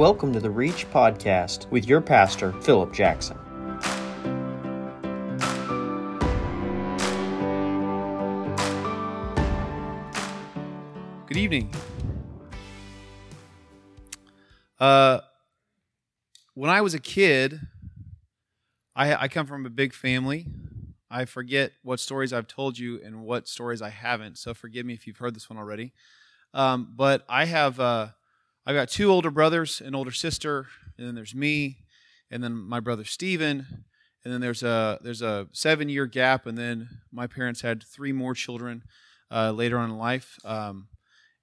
[0.00, 3.36] Welcome to the Reach Podcast with your pastor, Philip Jackson.
[11.26, 11.70] Good evening.
[14.78, 15.20] Uh,
[16.54, 17.60] when I was a kid,
[18.96, 20.46] I, I come from a big family.
[21.10, 24.94] I forget what stories I've told you and what stories I haven't, so forgive me
[24.94, 25.92] if you've heard this one already.
[26.54, 28.08] Um, but I have uh,
[28.66, 30.66] I've got two older brothers, an older sister,
[30.98, 31.78] and then there's me,
[32.30, 33.66] and then my brother Steven,
[34.24, 38.12] and then there's a there's a seven year gap, and then my parents had three
[38.12, 38.82] more children
[39.30, 40.38] uh, later on in life.
[40.44, 40.88] Um,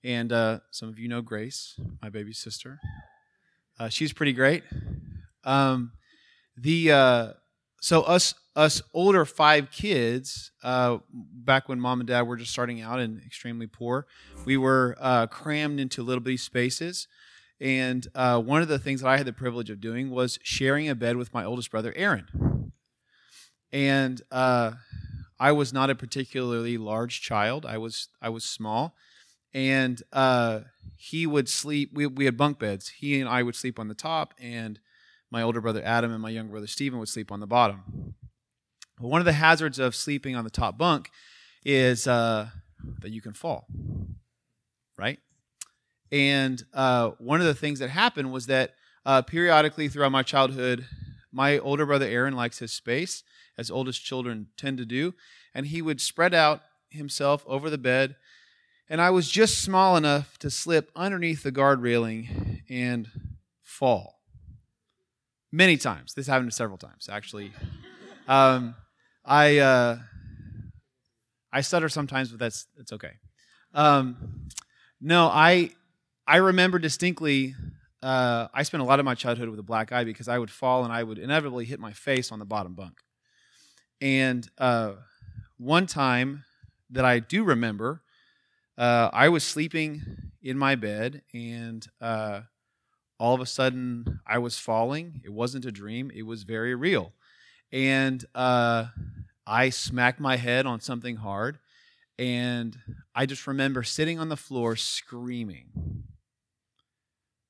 [0.04, 2.80] and uh, some of you know Grace, my baby sister.
[3.80, 4.64] Uh, she's pretty great.
[5.44, 5.92] Um,
[6.56, 7.34] the uh,
[7.81, 12.82] so us us older five kids uh, back when mom and dad were just starting
[12.82, 14.08] out and extremely poor
[14.46, 17.08] we were uh, crammed into little bitty spaces.
[17.62, 20.90] And uh, one of the things that i had the privilege of doing was sharing
[20.90, 22.72] a bed with my oldest brother aaron.
[23.72, 24.72] And uh,
[25.40, 27.66] i was not a particularly large child.
[27.66, 28.96] I was i was small.
[29.53, 30.62] And uh,
[30.96, 32.90] he would sleep we, we had bunk beds.
[32.90, 34.80] He and i would sleep on the top and
[35.30, 38.16] my older brother Adam and my younger brother Stephen would sleep on the bottom.
[39.00, 41.12] But one of the hazards of sleeping on the top bunk
[41.64, 42.50] is uh,
[43.02, 43.67] that you can fall,
[44.98, 45.20] right?
[46.12, 48.73] And uh, one of the things that happened was that
[49.06, 50.86] uh, periodically throughout my childhood,
[51.31, 53.23] my older brother Aaron likes his space,
[53.58, 55.14] as oldest children tend to do,
[55.53, 58.16] and he would spread out himself over the bed.
[58.90, 63.09] And I was just small enough to slip underneath the guard railing and
[63.62, 64.22] fall
[65.52, 66.14] many times.
[66.14, 67.52] This happened several times, actually.
[68.28, 68.75] Um,
[69.28, 69.97] I uh,
[71.52, 73.14] I stutter sometimes, but that's that's okay.
[73.73, 74.50] Um,
[75.02, 75.72] no, I
[76.28, 77.56] I remember distinctly.
[78.03, 80.52] Uh, I spent a lot of my childhood with a black eye because I would
[80.52, 83.00] fall and I would inevitably hit my face on the bottom bunk.
[84.02, 84.94] And uh,
[85.58, 86.44] one time
[86.91, 88.03] that I do remember,
[88.78, 90.02] uh, I was sleeping
[90.44, 92.41] in my bed and uh,
[93.19, 95.22] all of a sudden I was falling.
[95.25, 97.13] It wasn't a dream, it was very real.
[97.72, 98.88] And uh,
[99.45, 101.59] I smacked my head on something hard.
[102.19, 102.78] And
[103.13, 106.03] I just remember sitting on the floor screaming,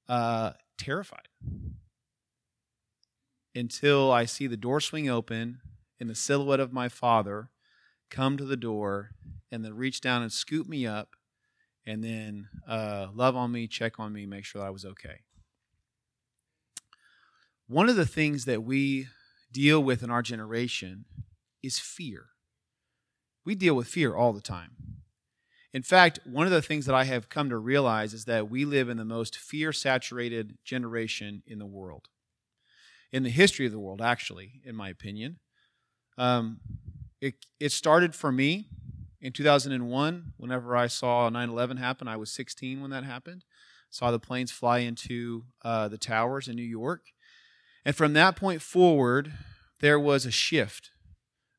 [0.10, 1.30] uh, terrified,
[3.56, 5.62] until I see the door swing open
[6.00, 7.50] and the silhouette of my father
[8.10, 9.12] come to the door
[9.52, 11.16] and then reach down and scoop me up
[11.86, 15.22] and then uh, love on me, check on me, make sure that I was okay.
[17.68, 19.08] One of the things that we
[19.52, 21.06] deal with in our generation
[21.64, 22.28] is fear.
[23.46, 24.72] We deal with fear all the time.
[25.74, 28.66] In fact, one of the things that I have come to realize is that we
[28.66, 32.08] live in the most fear saturated generation in the world,
[33.12, 35.40] in the history of the world, actually, in my opinion.
[36.18, 36.60] Um,
[37.22, 38.70] it, it started for me
[39.22, 42.08] in 2001 whenever I saw 9 11 happen.
[42.08, 43.44] I was 16 when that happened.
[43.90, 47.02] Saw the planes fly into uh, the towers in New York.
[47.88, 49.32] And from that point forward,
[49.80, 50.92] there was a shift.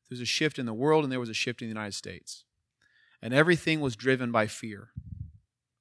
[0.07, 1.95] There was a shift in the world, and there was a shift in the United
[1.95, 2.43] States.
[3.19, 4.89] And everything was driven by fear.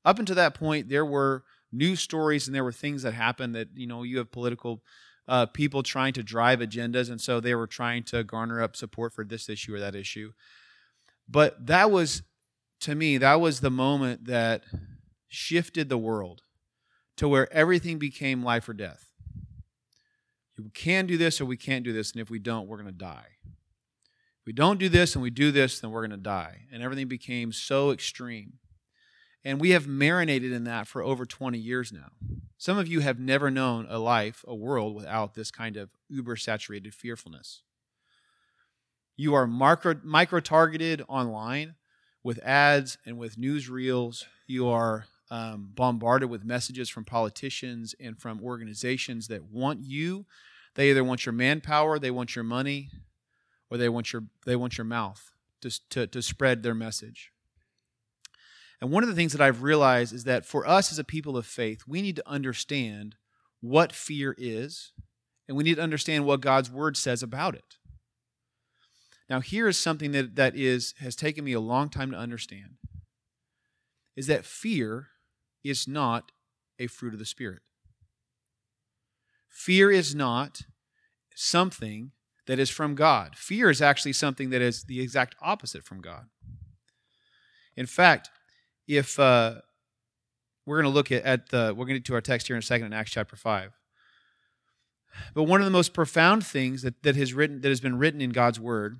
[0.07, 3.69] Up until that point, there were news stories and there were things that happened that,
[3.75, 4.83] you know, you have political
[5.29, 9.13] uh, people trying to drive agendas, and so they were trying to garner up support
[9.13, 10.33] for this issue or that issue.
[11.29, 12.23] But that was,
[12.81, 14.63] to me, that was the moment that
[15.29, 16.41] shifted the world
[17.19, 19.08] to where everything became life or death
[20.65, 22.87] we can do this or we can't do this, and if we don't, we're going
[22.87, 23.37] to die.
[23.45, 26.63] If we don't do this and we do this, then we're going to die.
[26.73, 28.55] And everything became so extreme.
[29.45, 32.11] And we have marinated in that for over 20 years now.
[32.57, 36.35] Some of you have never known a life, a world, without this kind of uber
[36.37, 37.63] saturated fearfulness.
[39.17, 41.77] You are micro targeted online
[42.25, 44.25] with ads and with newsreels.
[44.47, 50.27] You are um, bombarded with messages from politicians and from organizations that want you.
[50.75, 52.91] They either want your manpower, they want your money,
[53.71, 57.33] or they want your they want your mouth to, to, to spread their message.
[58.81, 61.37] And one of the things that I've realized is that for us as a people
[61.37, 63.17] of faith, we need to understand
[63.61, 64.93] what fear is,
[65.49, 67.77] and we need to understand what God's word says about it.
[69.29, 72.77] Now, here is something that, that is has taken me a long time to understand
[74.17, 75.09] is that fear
[75.69, 76.33] is not
[76.79, 77.61] a fruit of the Spirit.
[79.49, 80.63] Fear is not
[81.35, 82.13] something
[82.47, 83.37] that is from God.
[83.37, 86.27] Fear is actually something that is the exact opposite from God.
[87.77, 88.31] In fact,
[88.87, 89.57] if uh,
[90.65, 92.57] we're going to look at, at the we're going to get to our text here
[92.57, 93.73] in a second in Acts chapter five.
[95.35, 98.21] But one of the most profound things that, that has written that has been written
[98.21, 98.99] in God's word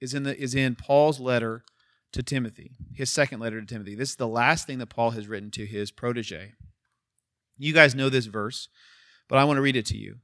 [0.00, 1.64] is in the is in Paul's letter
[2.14, 3.94] to Timothy, his second letter to Timothy.
[3.94, 6.54] This is the last thing that Paul has written to his protege.
[7.58, 8.68] You guys know this verse,
[9.28, 10.16] but I want to read it to you.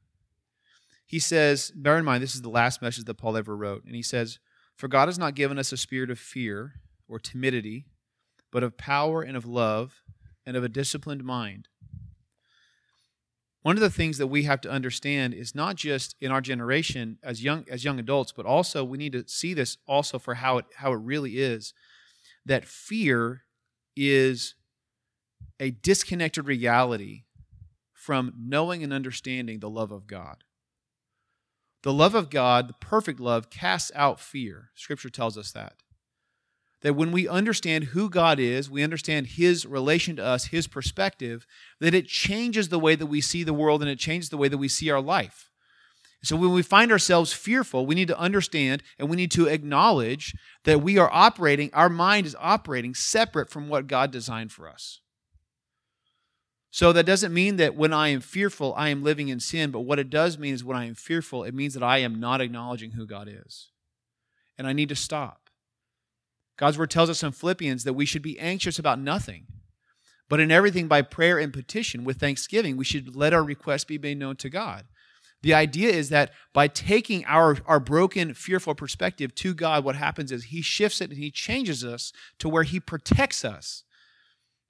[1.05, 3.85] He says, bear in mind, this is the last message that Paul ever wrote.
[3.85, 4.39] And he says,
[4.77, 6.75] For God has not given us a spirit of fear
[7.09, 7.87] or timidity,
[8.53, 10.03] but of power and of love
[10.47, 11.67] and of a disciplined mind.
[13.63, 17.19] One of the things that we have to understand is not just in our generation
[17.23, 20.59] as young as young adults, but also we need to see this also for how
[20.59, 21.75] it how it really is
[22.47, 23.43] that fear
[23.95, 24.55] is
[25.59, 27.25] a disconnected reality
[27.93, 30.43] from knowing and understanding the love of God.
[31.83, 34.71] The love of God, the perfect love, casts out fear.
[34.75, 35.75] Scripture tells us that.
[36.83, 41.47] That when we understand who God is, we understand His relation to us, His perspective,
[41.79, 44.49] that it changes the way that we see the world and it changes the way
[44.49, 45.51] that we see our life.
[46.23, 50.35] So when we find ourselves fearful, we need to understand and we need to acknowledge
[50.65, 55.01] that we are operating, our mind is operating separate from what God designed for us.
[56.71, 59.81] So that doesn't mean that when I am fearful, I am living in sin, but
[59.81, 62.41] what it does mean is when I am fearful, it means that I am not
[62.41, 63.71] acknowledging who God is.
[64.57, 65.50] And I need to stop.
[66.61, 69.47] God's word tells us in Philippians that we should be anxious about nothing,
[70.29, 73.97] but in everything by prayer and petition with thanksgiving, we should let our requests be
[73.97, 74.85] made known to God.
[75.43, 80.31] The idea is that by taking our, our broken, fearful perspective to God, what happens
[80.31, 83.85] is He shifts it and He changes us to where He protects us.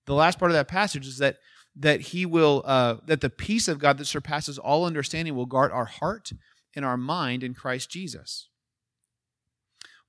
[0.07, 1.39] The last part of that passage is that
[1.77, 5.71] that he will uh, that the peace of god that surpasses all understanding will guard
[5.71, 6.33] our heart
[6.75, 8.50] and our mind in christ jesus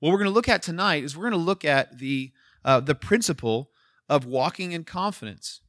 [0.01, 2.31] what we're going to look at tonight is we're going to look at the
[2.65, 3.69] uh, the principle
[4.09, 5.61] of walking in confidence.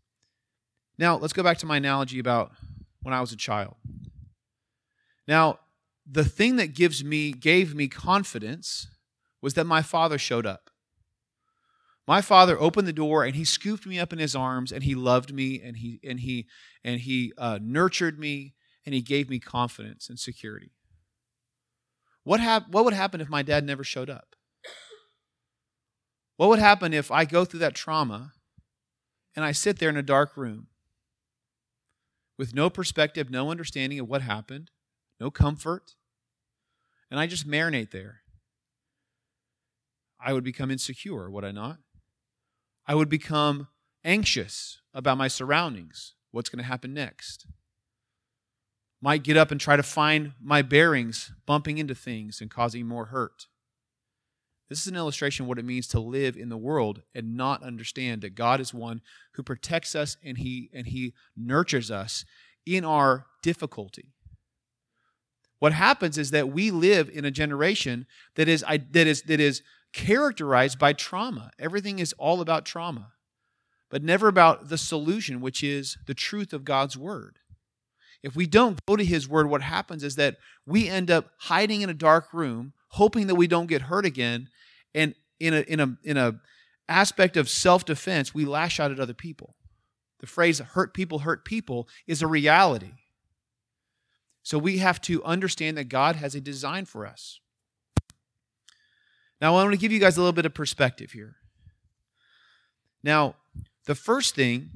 [0.98, 2.52] Now let's go back to my analogy about
[3.02, 3.76] when i was a child.
[5.28, 5.60] Now
[6.10, 8.88] the thing that gives me gave me confidence
[9.42, 10.70] was that my father showed up.
[12.08, 14.94] My father opened the door and he scooped me up in his arms and he
[14.94, 16.46] loved me and he and he
[16.82, 18.54] and he uh, nurtured me
[18.86, 20.72] and he gave me confidence and security.
[22.24, 24.36] What hap- What would happen if my dad never showed up?
[26.36, 28.32] What would happen if I go through that trauma
[29.36, 30.68] and I sit there in a dark room
[32.38, 34.70] with no perspective, no understanding of what happened,
[35.20, 35.94] no comfort,
[37.10, 38.22] and I just marinate there?
[40.18, 41.78] I would become insecure, would I not?
[42.86, 43.68] I would become
[44.04, 46.14] anxious about my surroundings.
[46.30, 47.46] What's going to happen next?
[49.02, 53.06] Might get up and try to find my bearings, bumping into things and causing more
[53.06, 53.48] hurt.
[54.68, 57.62] This is an illustration of what it means to live in the world and not
[57.62, 59.02] understand that God is one
[59.32, 62.24] who protects us and he and he nurtures us
[62.64, 64.14] in our difficulty.
[65.58, 68.06] What happens is that we live in a generation
[68.36, 69.62] that is that is that is
[69.92, 71.50] characterized by trauma.
[71.58, 73.12] Everything is all about trauma,
[73.90, 77.40] but never about the solution, which is the truth of God's word.
[78.22, 81.82] If we don't go to his word, what happens is that we end up hiding
[81.82, 84.48] in a dark room, hoping that we don't get hurt again,
[84.94, 86.40] and in a in a in a
[86.88, 89.56] aspect of self-defense, we lash out at other people.
[90.20, 92.92] The phrase hurt people hurt people is a reality.
[94.44, 97.40] So we have to understand that God has a design for us.
[99.40, 101.36] Now, I want to give you guys a little bit of perspective here.
[103.02, 103.34] Now,
[103.86, 104.70] the first thing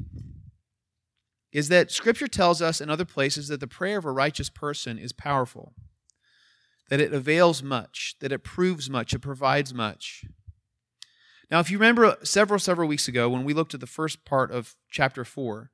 [1.56, 4.98] is that Scripture tells us in other places that the prayer of a righteous person
[4.98, 5.72] is powerful,
[6.90, 10.26] that it avails much, that it proves much, it provides much.
[11.50, 14.50] Now, if you remember several, several weeks ago when we looked at the first part
[14.50, 15.70] of chapter 4,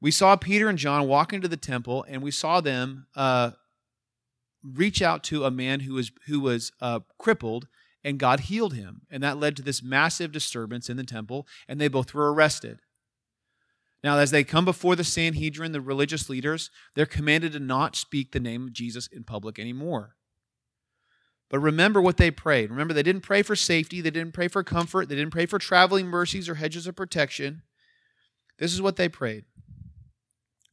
[0.00, 3.50] we saw Peter and John walk into the temple and we saw them uh,
[4.64, 7.68] reach out to a man who was, who was uh, crippled
[8.02, 9.02] and God healed him.
[9.10, 12.78] And that led to this massive disturbance in the temple, and they both were arrested.
[14.02, 18.30] Now, as they come before the Sanhedrin, the religious leaders, they're commanded to not speak
[18.32, 20.14] the name of Jesus in public anymore.
[21.50, 22.70] But remember what they prayed.
[22.70, 25.58] Remember, they didn't pray for safety, they didn't pray for comfort, they didn't pray for
[25.58, 27.62] traveling mercies or hedges of protection.
[28.58, 29.44] This is what they prayed.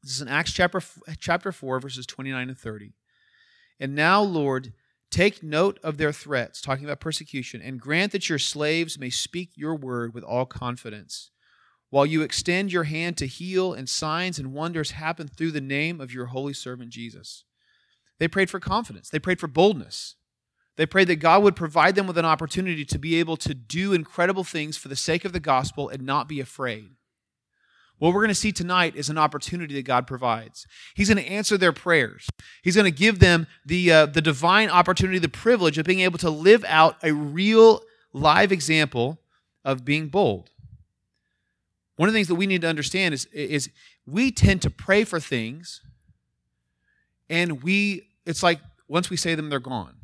[0.03, 0.81] This is in Acts chapter,
[1.19, 2.93] chapter 4, verses 29 and 30.
[3.79, 4.73] And now, Lord,
[5.15, 9.51] Take note of their threats, talking about persecution, and grant that your slaves may speak
[9.55, 11.31] your word with all confidence.
[11.95, 16.01] While you extend your hand to heal, and signs and wonders happen through the name
[16.01, 17.45] of your holy servant Jesus.
[18.19, 20.15] They prayed for confidence, they prayed for boldness.
[20.75, 23.93] They prayed that God would provide them with an opportunity to be able to do
[23.93, 26.89] incredible things for the sake of the gospel and not be afraid.
[27.97, 30.67] What we're going to see tonight is an opportunity that God provides.
[30.95, 32.27] He's going to answer their prayers.
[32.61, 36.17] He's going to give them the, uh, the divine opportunity, the privilege of being able
[36.17, 37.79] to live out a real
[38.11, 39.21] live example
[39.63, 40.49] of being bold.
[41.95, 43.69] One of the things that we need to understand is, is
[44.05, 45.81] we tend to pray for things
[47.29, 49.95] and we, it's like once we say them, they're gone.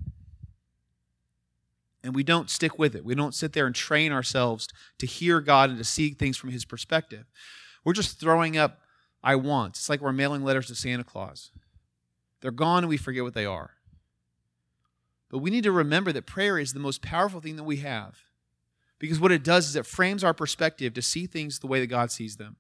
[2.04, 3.06] And we don't stick with it.
[3.06, 4.68] We don't sit there and train ourselves
[4.98, 7.26] to hear God and to see things from His perspective.
[7.84, 8.80] We're just throwing up
[9.24, 9.78] I want.
[9.78, 11.52] It's like we're mailing letters to Santa Claus.
[12.42, 13.72] They're gone and we forget what they are.
[15.30, 18.18] But we need to remember that prayer is the most powerful thing that we have.
[19.02, 21.88] Because what it does is it frames our perspective to see things the way that
[21.88, 22.56] God sees them.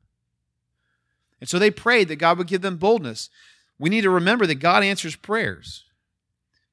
[1.39, 3.29] And so they prayed that God would give them boldness.
[3.77, 5.83] We need to remember that God answers prayers.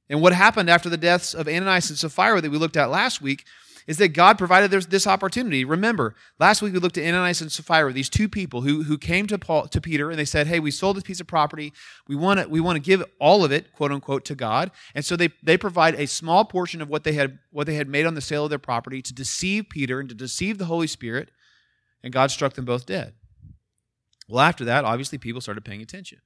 [0.08, 3.20] And what happened after the deaths of Ananias and Sapphira that we looked at last
[3.20, 3.44] week
[3.88, 5.64] is that God provided this opportunity.
[5.64, 9.26] Remember, last week we looked at Ananias and Sapphira, these two people who, who came
[9.26, 11.72] to Paul to Peter and they said, Hey, we sold this piece of property.
[12.06, 14.70] We want to we want to give all of it, quote unquote, to God.
[14.94, 17.88] And so they, they provide a small portion of what they had what they had
[17.88, 20.86] made on the sale of their property to deceive Peter and to deceive the Holy
[20.86, 21.30] Spirit,
[22.04, 23.14] and God struck them both dead.
[24.28, 26.18] Well, after that, obviously people started paying attention.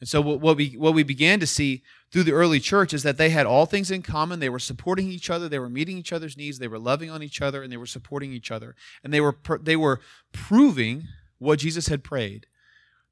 [0.00, 3.16] And so what we what we began to see through the early church is that
[3.16, 4.40] they had all things in common.
[4.40, 5.48] They were supporting each other.
[5.48, 6.58] They were meeting each other's needs.
[6.58, 8.74] They were loving on each other, and they were supporting each other.
[9.02, 10.00] And they were they were
[10.32, 11.04] proving
[11.38, 12.46] what Jesus had prayed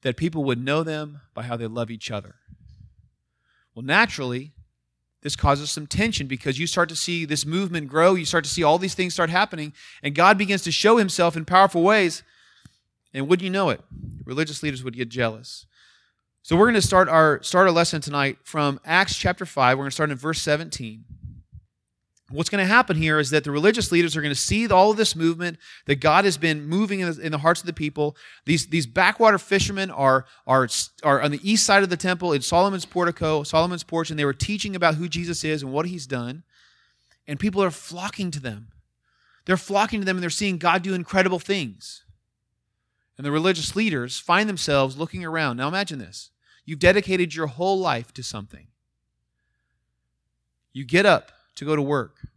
[0.02, 2.36] that people would know them by how they love each other.
[3.74, 4.52] Well, naturally,
[5.22, 8.14] this causes some tension because you start to see this movement grow.
[8.14, 9.72] You start to see all these things start happening,
[10.02, 12.22] and God begins to show Himself in powerful ways.
[13.14, 13.80] And wouldn't you know it,
[14.24, 15.66] religious leaders would get jealous.
[16.44, 19.78] So we're going to start our start our lesson tonight from Acts chapter 5.
[19.78, 21.04] We're going to start in verse 17.
[22.30, 24.90] What's going to happen here is that the religious leaders are going to see all
[24.90, 27.72] of this movement that God has been moving in the, in the hearts of the
[27.72, 28.16] people.
[28.44, 30.66] These, these backwater fishermen are, are,
[31.04, 34.24] are on the east side of the temple in Solomon's portico, Solomon's porch, and they
[34.24, 36.42] were teaching about who Jesus is and what he's done.
[37.28, 38.68] And people are flocking to them.
[39.44, 42.02] They're flocking to them and they're seeing God do incredible things.
[43.16, 45.58] And the religious leaders find themselves looking around.
[45.58, 46.31] Now imagine this
[46.64, 48.68] You've dedicated your whole life to something.
[50.72, 52.28] You get up to go to work.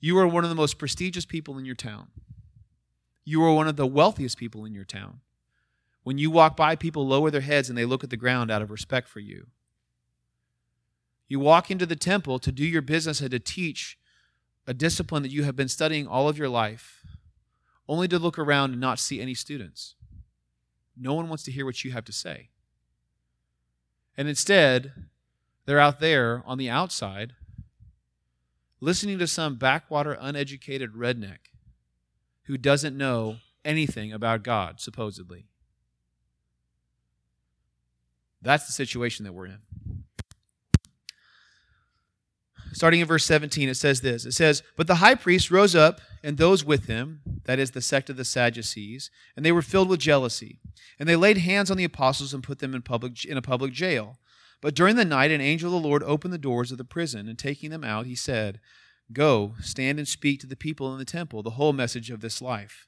[0.00, 2.08] You are one of the most prestigious people in your town.
[3.24, 5.20] You are one of the wealthiest people in your town.
[6.02, 8.62] When you walk by, people lower their heads and they look at the ground out
[8.62, 9.46] of respect for you.
[11.28, 13.96] You walk into the temple to do your business and to teach
[14.66, 17.06] a discipline that you have been studying all of your life,
[17.88, 19.94] only to look around and not see any students.
[20.96, 22.50] No one wants to hear what you have to say.
[24.16, 24.92] And instead,
[25.66, 27.34] they're out there on the outside
[28.82, 31.38] listening to some backwater, uneducated redneck
[32.44, 35.46] who doesn't know anything about God, supposedly.
[38.42, 39.58] That's the situation that we're in.
[42.72, 46.00] Starting in verse 17, it says this It says, But the high priest rose up,
[46.22, 49.88] and those with him, that is, the sect of the Sadducees, and they were filled
[49.88, 50.60] with jealousy.
[50.98, 53.72] And they laid hands on the apostles and put them in, public, in a public
[53.72, 54.18] jail.
[54.60, 57.28] But during the night, an angel of the Lord opened the doors of the prison,
[57.28, 58.60] and taking them out, he said,
[59.12, 62.40] Go, stand and speak to the people in the temple the whole message of this
[62.40, 62.86] life.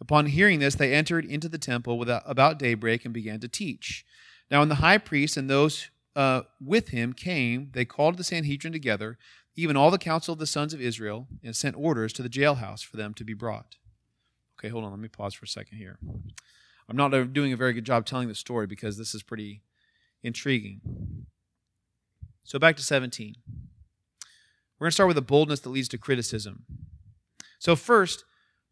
[0.00, 4.04] Upon hearing this, they entered into the temple without, about daybreak and began to teach.
[4.50, 8.72] Now, when the high priest and those uh, with him came, they called the Sanhedrin
[8.72, 9.18] together,
[9.58, 12.84] even all the council of the sons of Israel, and sent orders to the jailhouse
[12.84, 13.74] for them to be brought.
[14.56, 14.92] Okay, hold on.
[14.92, 15.98] Let me pause for a second here.
[16.88, 19.62] I'm not doing a very good job telling the story because this is pretty
[20.22, 20.80] intriguing.
[22.44, 23.34] So back to 17.
[24.78, 26.64] We're going to start with a boldness that leads to criticism.
[27.58, 28.24] So first,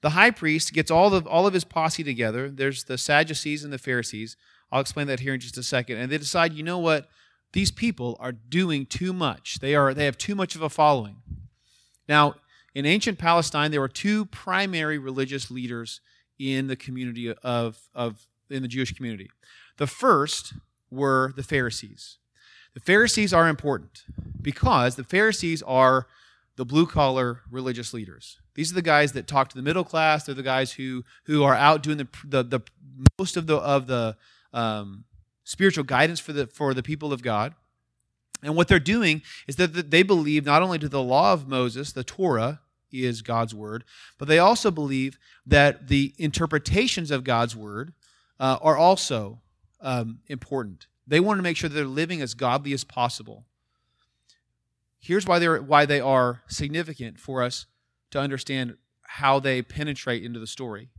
[0.03, 2.49] the high priest gets all of all of his posse together.
[2.49, 4.37] There's the Sadducees and the Pharisees.
[4.71, 5.99] I'll explain that here in just a second.
[5.99, 7.09] And they decide, you know what?
[7.57, 9.61] These people are doing too much.
[9.61, 11.23] They are they have too much of a following.
[12.07, 12.35] Now,
[12.75, 16.03] in ancient Palestine, there were two primary religious leaders
[16.39, 19.31] in the community of, of in the Jewish community.
[19.79, 20.53] The first
[20.91, 22.19] were the Pharisees.
[22.75, 24.05] The Pharisees are important
[24.43, 26.09] because the Pharisees are
[26.57, 28.39] the blue collar religious leaders.
[28.55, 30.27] These are the guys that talk to the middle class.
[30.27, 32.61] They're the guys who who are out doing the the, the
[33.19, 34.15] most of the of the
[34.53, 35.05] um,
[35.47, 37.55] spiritual guidance for the for the people of God.
[38.43, 41.93] And what they're doing is that they believe not only to the law of Moses,
[41.93, 42.61] the Torah
[42.93, 43.85] is God's word,
[44.19, 47.95] but they also believe that the interpretations of God's word
[48.39, 49.41] uh, are also
[49.81, 50.87] um, important.
[51.07, 53.45] They want to make sure that they're living as godly as possible.
[54.99, 57.67] Here's why they're why they are significant for us
[58.11, 60.91] to understand how they penetrate into the story.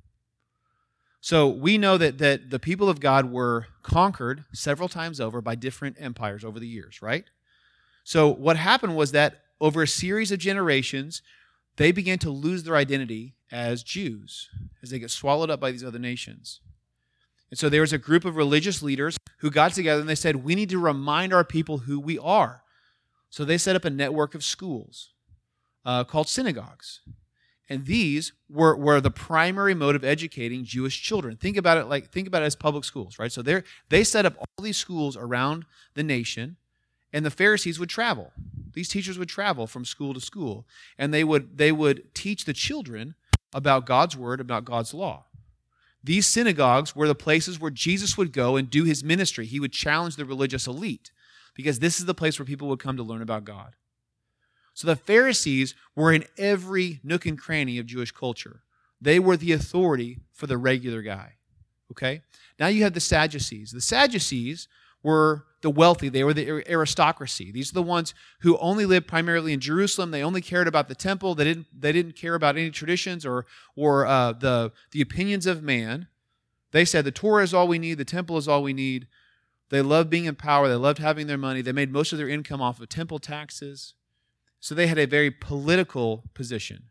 [1.28, 5.56] So we know that, that the people of God were conquered several times over by
[5.56, 7.26] different empires over the years, right?
[8.06, 11.22] So what happened was that over a series of generations,
[11.76, 14.48] they began to lose their identity as Jews
[14.82, 16.62] as they get swallowed up by these other nations.
[17.50, 20.46] And so there was a group of religious leaders who got together and they said,
[20.46, 22.64] We need to remind our people who we are.
[23.30, 25.10] So they set up a network of schools
[25.84, 27.02] uh, called synagogues.
[27.70, 31.36] And these were, were the primary mode of educating Jewish children.
[31.36, 33.32] Think about it like think about it as public schools, right?
[33.32, 36.56] So they they set up all these schools around the nation,
[37.12, 38.32] and the Pharisees would travel.
[38.74, 40.66] These teachers would travel from school to school,
[40.98, 43.16] and they would they would teach the children
[43.54, 45.26] about God's word, about God's law.
[46.04, 49.46] These synagogues were the places where Jesus would go and do his ministry.
[49.46, 51.12] He would challenge the religious elite
[51.54, 53.74] because this is the place where people would come to learn about God.
[54.78, 58.62] So the Pharisees were in every nook and cranny of Jewish culture.
[59.02, 61.38] They were the authority for the regular guy.
[61.92, 62.22] Okay?
[62.60, 63.72] Now you have the Sadducees.
[63.72, 64.68] The Sadducees
[65.02, 67.52] were the wealthy, they were the aristocracy.
[67.52, 70.12] These are the ones who only lived primarily in Jerusalem.
[70.12, 71.34] They only cared about the temple.
[71.34, 75.64] They didn't, they didn't care about any traditions or, or uh, the, the opinions of
[75.64, 76.08] man.
[76.72, 79.08] They said the Torah is all we need, the temple is all we need.
[79.70, 81.64] They loved being in power, they loved having their money.
[81.64, 83.96] They made most of their income off of temple taxes.
[84.60, 86.84] So they had a very political position.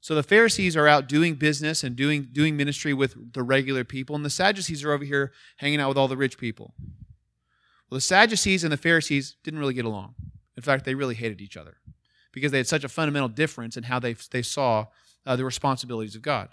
[0.00, 4.16] So the Pharisees are out doing business and doing, doing ministry with the regular people,
[4.16, 6.74] and the Sadducees are over here hanging out with all the rich people.
[7.88, 10.14] Well, the Sadducees and the Pharisees didn't really get along.
[10.56, 11.76] In fact, they really hated each other
[12.32, 14.86] because they had such a fundamental difference in how they, they saw
[15.24, 16.48] uh, the responsibilities of God.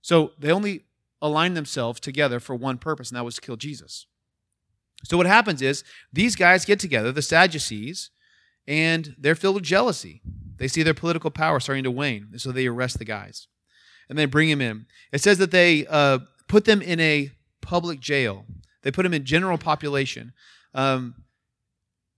[0.00, 0.86] So they only
[1.20, 4.06] aligned themselves together for one purpose, and that was to kill Jesus.
[5.04, 8.10] So what happens is these guys get together, the Sadducees,
[8.66, 10.22] and they're filled with jealousy.
[10.56, 13.48] They see their political power starting to wane, and so they arrest the guys
[14.12, 14.84] and they bring him in.
[15.10, 17.30] It says that they uh, put them in a
[17.62, 18.44] public jail.
[18.82, 20.34] They put them in general population.
[20.74, 21.14] Um,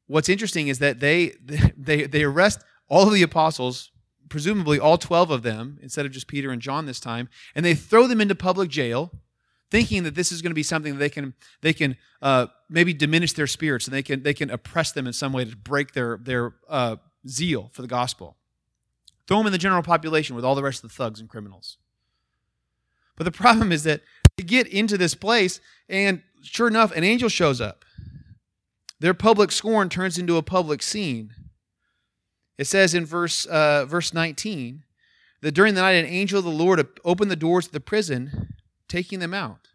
[0.08, 1.34] what's interesting is that they
[1.76, 3.92] they they arrest all of the apostles,
[4.28, 7.74] presumably all twelve of them, instead of just Peter and John this time, and they
[7.74, 9.12] throw them into public jail
[9.74, 12.94] thinking that this is going to be something that they can they can uh, maybe
[12.94, 15.94] diminish their spirits and they can they can oppress them in some way to break
[15.94, 16.94] their their uh,
[17.26, 18.36] zeal for the gospel.
[19.26, 21.78] Throw them in the general population with all the rest of the thugs and criminals.
[23.16, 24.02] But the problem is that
[24.36, 27.84] they get into this place, and sure enough, an angel shows up.
[29.00, 31.34] Their public scorn turns into a public scene.
[32.58, 34.84] It says in verse uh, verse 19
[35.40, 38.53] that during the night an angel of the Lord opened the doors of the prison
[38.94, 39.66] taking them out.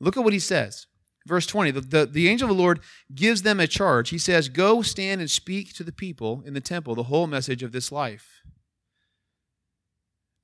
[0.00, 0.86] Look at what he says.
[1.26, 2.80] Verse 20 the, the, the, angel of the Lord
[3.14, 4.08] gives them a charge.
[4.08, 7.62] He says, Go stand and speak to the people in the temple the whole message
[7.62, 8.40] of this life.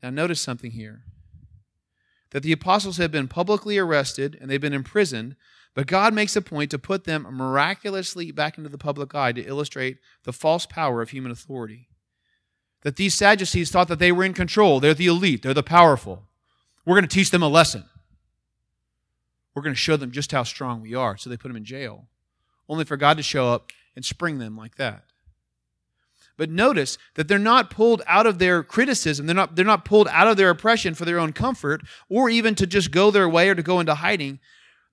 [0.03, 1.05] Now, notice something here
[2.33, 5.37] that the apostles have been publicly arrested and they've been imprisoned,
[5.75, 9.47] but God makes a point to put them miraculously back into the public eye to
[9.47, 11.89] illustrate the false power of human authority.
[12.83, 16.29] That these Sadducees thought that they were in control, they're the elite, they're the powerful.
[16.87, 17.85] We're going to teach them a lesson.
[19.55, 21.17] We're going to show them just how strong we are.
[21.17, 22.07] So they put them in jail,
[22.69, 25.03] only for God to show up and spring them like that.
[26.37, 29.27] But notice that they're not pulled out of their criticism.
[29.27, 32.55] They're not, they're not pulled out of their oppression for their own comfort or even
[32.57, 34.39] to just go their way or to go into hiding.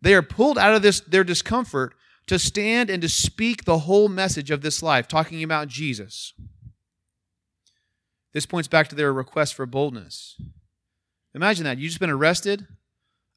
[0.01, 1.93] They are pulled out of this, their discomfort
[2.27, 6.33] to stand and to speak the whole message of this life, talking about Jesus.
[8.31, 10.41] This points back to their request for boldness.
[11.35, 11.77] Imagine that.
[11.77, 12.67] You've just been arrested,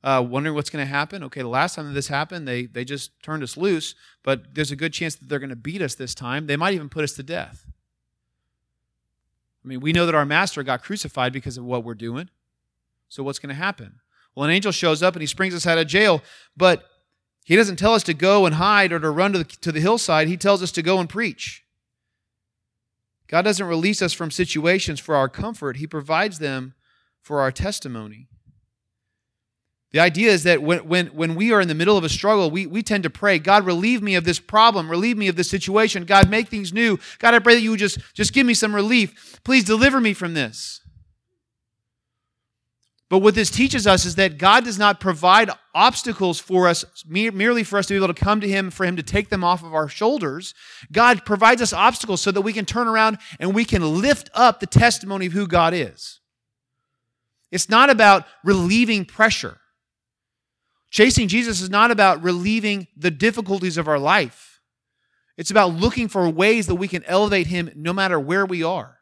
[0.05, 1.23] uh, wondering what's going to happen.
[1.25, 4.71] Okay, the last time that this happened, they, they just turned us loose, but there's
[4.71, 6.47] a good chance that they're going to beat us this time.
[6.47, 7.67] They might even put us to death.
[9.65, 12.29] I mean, we know that our master got crucified because of what we're doing.
[13.09, 14.01] So what's going to happen?
[14.35, 16.23] Well, an angel shows up and he springs us out of jail,
[16.57, 16.85] but
[17.45, 19.81] he doesn't tell us to go and hide or to run to the, to the
[19.81, 20.29] hillside.
[20.29, 21.65] He tells us to go and preach.
[23.29, 26.75] God doesn't release us from situations for our comfort, He provides them
[27.27, 28.29] for our testimony.
[29.91, 32.53] The idea is that when, when, when we are in the middle of a struggle,
[32.53, 35.51] we, we tend to pray, God, relieve me of this problem, relieve me of this
[35.51, 36.05] situation.
[36.05, 37.01] God, make things new.
[37.19, 39.41] God, I pray that you would just, just give me some relief.
[39.43, 40.83] Please deliver me from this.
[43.09, 47.65] But what this teaches us is that God does not provide obstacles for us merely
[47.65, 49.65] for us to be able to come to Him, for Him to take them off
[49.65, 50.55] of our shoulders.
[50.93, 54.61] God provides us obstacles so that we can turn around and we can lift up
[54.61, 56.21] the testimony of who God is.
[57.51, 59.59] It's not about relieving pressure.
[60.91, 64.61] Chasing Jesus is not about relieving the difficulties of our life.
[65.37, 68.97] It's about looking for ways that we can elevate Him no matter where we are.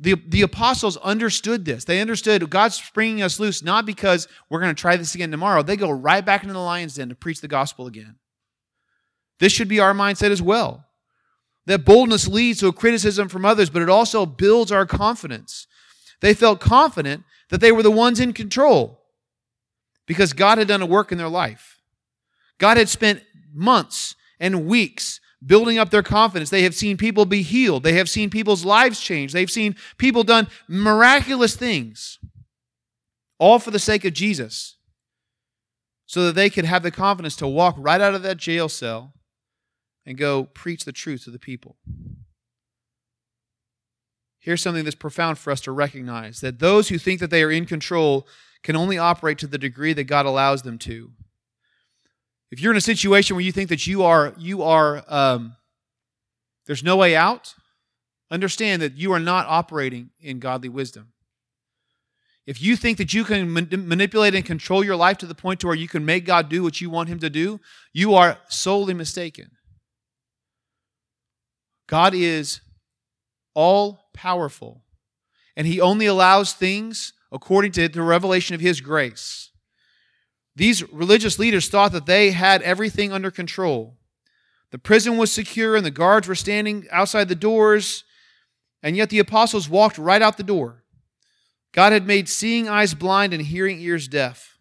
[0.00, 1.84] The, the apostles understood this.
[1.84, 5.62] They understood God's bringing us loose not because we're going to try this again tomorrow.
[5.62, 8.16] They go right back into the lion's den to preach the gospel again.
[9.40, 10.84] This should be our mindset as well.
[11.66, 15.66] That boldness leads to a criticism from others, but it also builds our confidence.
[16.20, 19.00] They felt confident that they were the ones in control
[20.06, 21.80] because God had done a work in their life.
[22.58, 26.50] God had spent months and weeks building up their confidence.
[26.50, 27.84] They have seen people be healed.
[27.84, 29.32] They have seen people's lives change.
[29.32, 32.18] They've seen people done miraculous things,
[33.38, 34.76] all for the sake of Jesus,
[36.06, 39.14] so that they could have the confidence to walk right out of that jail cell
[40.04, 41.76] and go preach the truth to the people.
[44.48, 47.50] Here's something that's profound for us to recognize that those who think that they are
[47.50, 48.26] in control
[48.62, 51.10] can only operate to the degree that God allows them to.
[52.50, 55.56] If you're in a situation where you think that you are, you are, um,
[56.64, 57.56] there's no way out,
[58.30, 61.12] understand that you are not operating in godly wisdom.
[62.46, 65.66] If you think that you can manipulate and control your life to the point to
[65.66, 67.60] where you can make God do what you want him to do,
[67.92, 69.50] you are solely mistaken.
[71.86, 72.62] God is
[73.52, 74.82] all powerful,
[75.56, 79.52] and he only allows things according to the revelation of his grace.
[80.56, 83.96] These religious leaders thought that they had everything under control.
[84.72, 88.02] The prison was secure and the guards were standing outside the doors,
[88.82, 90.82] and yet the apostles walked right out the door.
[91.72, 94.58] God had made seeing eyes blind and hearing ears deaf.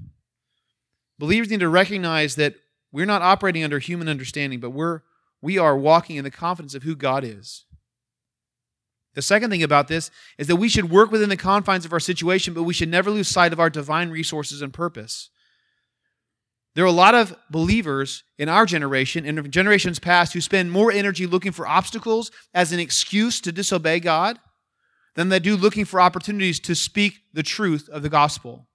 [1.17, 2.54] Believers need to recognize that
[2.91, 5.02] we're not operating under human understanding, but we're
[5.41, 7.65] we are walking in the confidence of who God is.
[9.17, 11.99] The second thing about this is that we should work within the confines of our
[11.99, 15.32] situation, but we should never lose sight of our divine resources and purpose.
[16.75, 20.91] There are a lot of believers in our generation and generations past who spend more
[20.91, 24.38] energy looking for obstacles as an excuse to disobey God
[25.15, 28.67] than they do looking for opportunities to speak the truth of the gospel.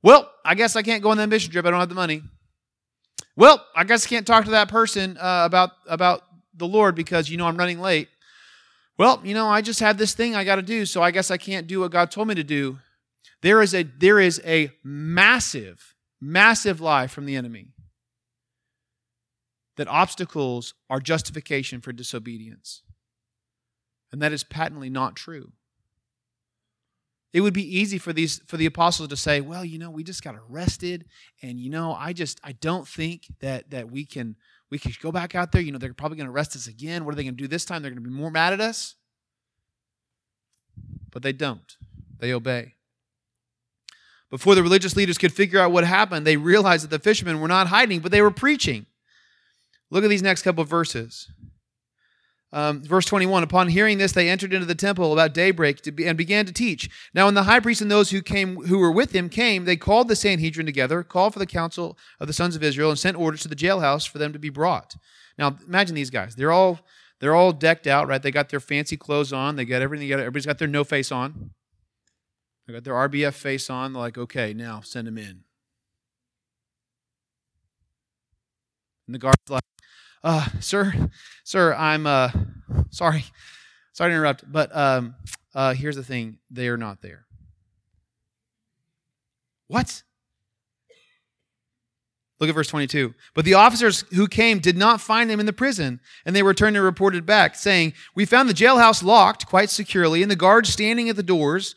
[0.00, 1.66] Well, I guess I can't go on that mission trip.
[1.66, 2.22] I don't have the money.
[3.34, 6.22] Well, I guess I can't talk to that person uh, about about
[6.54, 8.06] the Lord because you know I'm running late.
[8.98, 11.30] Well, you know I just have this thing I got to do, so I guess
[11.30, 12.78] I can't do what God told me to do.
[13.42, 17.72] There is a there is a massive Massive lie from the enemy
[19.76, 22.82] that obstacles are justification for disobedience.
[24.10, 25.52] And that is patently not true.
[27.32, 30.02] It would be easy for these for the apostles to say, "Well, you know, we
[30.02, 31.04] just got arrested
[31.42, 34.36] and you know, I just I don't think that that we can
[34.70, 37.04] we can go back out there, you know, they're probably going to arrest us again.
[37.04, 37.82] What are they going to do this time?
[37.82, 38.96] They're going to be more mad at us."
[41.10, 41.76] But they don't.
[42.18, 42.74] They obey.
[44.30, 47.48] Before the religious leaders could figure out what happened, they realized that the fishermen were
[47.48, 48.86] not hiding, but they were preaching.
[49.90, 51.30] Look at these next couple of verses.
[52.52, 56.16] Um, verse 21 Upon hearing this, they entered into the temple about daybreak be, and
[56.16, 56.88] began to teach.
[57.12, 59.76] Now, when the high priest and those who came who were with him came, they
[59.76, 63.18] called the Sanhedrin together, called for the council of the sons of Israel, and sent
[63.18, 64.96] orders to the jailhouse for them to be brought.
[65.36, 66.36] Now, imagine these guys.
[66.36, 66.80] They're all
[67.20, 68.22] they're all decked out, right?
[68.22, 69.56] They got their fancy clothes on.
[69.56, 70.10] They got everything.
[70.10, 71.50] Everybody's got their no face on.
[72.66, 73.92] They got their RBF face on.
[73.92, 75.42] They're like, okay, now send them in.
[79.06, 79.62] And the guard's like,
[80.24, 81.10] uh, sir,
[81.44, 82.30] sir, I'm uh,
[82.90, 83.24] sorry,
[83.92, 85.14] sorry to interrupt, but um,
[85.54, 87.26] uh, here's the thing: they are not there.
[89.68, 90.02] What?
[92.40, 93.14] Look at verse 22.
[93.34, 96.76] But the officers who came did not find them in the prison, and they returned
[96.76, 101.08] and reported back, saying, We found the jailhouse locked quite securely, and the guards standing
[101.08, 101.74] at the doors.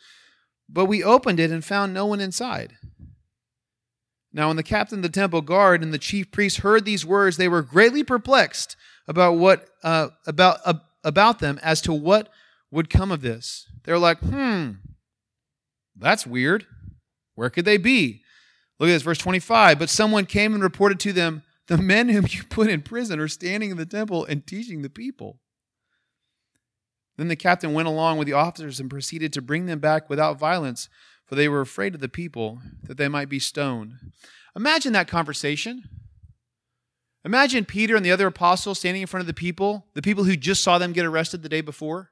[0.68, 2.76] But we opened it and found no one inside.
[4.32, 7.36] Now, when the captain of the temple guard and the chief priests heard these words,
[7.36, 12.28] they were greatly perplexed about what uh, about uh, about them as to what
[12.70, 13.66] would come of this.
[13.84, 14.70] They're like, hmm,
[15.96, 16.66] that's weird.
[17.34, 18.22] Where could they be?
[18.78, 19.78] Look at this, verse 25.
[19.78, 23.28] But someone came and reported to them, The men whom you put in prison are
[23.28, 25.38] standing in the temple and teaching the people.
[27.16, 30.38] Then the captain went along with the officers and proceeded to bring them back without
[30.38, 30.88] violence,
[31.32, 33.94] for they were afraid of the people, that they might be stoned.
[34.54, 35.84] Imagine that conversation.
[37.24, 40.36] Imagine Peter and the other apostles standing in front of the people, the people who
[40.36, 42.10] just saw them get arrested the day before,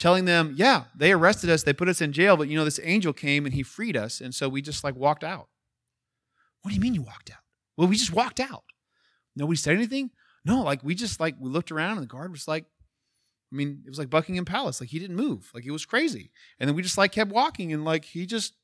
[0.00, 2.80] telling them, Yeah, they arrested us, they put us in jail, but you know, this
[2.82, 5.46] angel came and he freed us, and so we just like walked out.
[6.62, 7.44] What do you mean you walked out?
[7.76, 8.64] Well, we just walked out.
[9.36, 10.10] Nobody said anything?
[10.44, 12.64] No, like we just like we looked around and the guard was like,
[13.52, 14.80] I mean, it was like Buckingham Palace.
[14.80, 15.50] Like he didn't move.
[15.54, 16.30] Like it was crazy.
[16.58, 18.54] And then we just like kept walking and like he just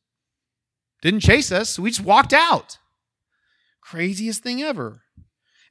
[1.02, 1.70] didn't chase us.
[1.70, 2.78] So we just walked out.
[3.80, 5.02] Craziest thing ever.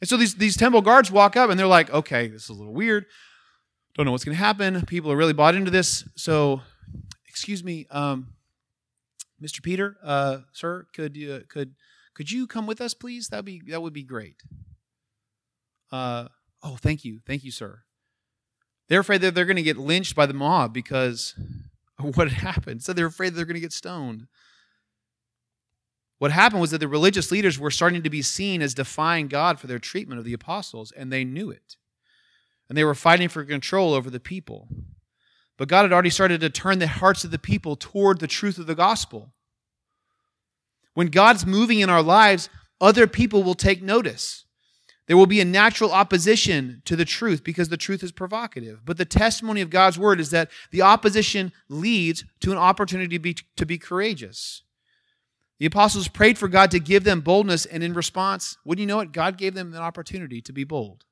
[0.01, 2.53] And so these, these temple guards walk up and they're like, okay, this is a
[2.53, 3.05] little weird.
[3.95, 4.85] Don't know what's going to happen.
[4.85, 6.07] People are really bought into this.
[6.17, 6.61] So,
[7.27, 8.33] excuse me, um,
[9.41, 9.63] Mr.
[9.63, 11.75] Peter, uh, sir, could you could
[12.13, 13.29] could you come with us, please?
[13.29, 14.41] That be that would be great.
[15.91, 16.27] Uh,
[16.63, 17.84] oh, thank you, thank you, sir.
[18.87, 21.33] They're afraid that they're going to get lynched by the mob because
[21.97, 22.83] of what had happened.
[22.83, 24.27] So they're afraid they're going to get stoned.
[26.17, 29.59] What happened was that the religious leaders were starting to be seen as defying God
[29.59, 31.75] for their treatment of the apostles, and they knew it.
[32.69, 34.69] And they were fighting for control over the people.
[35.57, 38.57] But God had already started to turn the hearts of the people toward the truth
[38.57, 39.33] of the gospel.
[40.93, 44.44] When God's moving in our lives, other people will take notice.
[45.07, 48.81] There will be a natural opposition to the truth because the truth is provocative.
[48.83, 53.19] But the testimony of God's word is that the opposition leads to an opportunity to
[53.19, 54.63] be, to be courageous.
[55.59, 58.99] The apostles prayed for God to give them boldness, and in response, wouldn't you know
[58.99, 59.11] it?
[59.11, 61.05] God gave them an opportunity to be bold.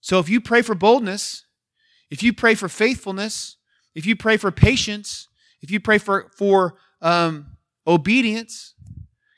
[0.00, 1.44] So if you pray for boldness,
[2.10, 3.56] if you pray for faithfulness,
[3.94, 5.28] if you pray for patience,
[5.60, 8.74] if you pray for, for um, obedience,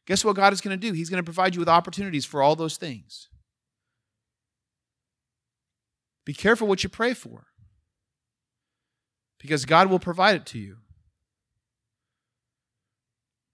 [0.08, 0.94] guess what God is going to do?
[0.94, 3.28] He's going to provide you with opportunities for all those things.
[6.24, 7.46] Be careful what you pray for
[9.38, 10.78] because God will provide it to you.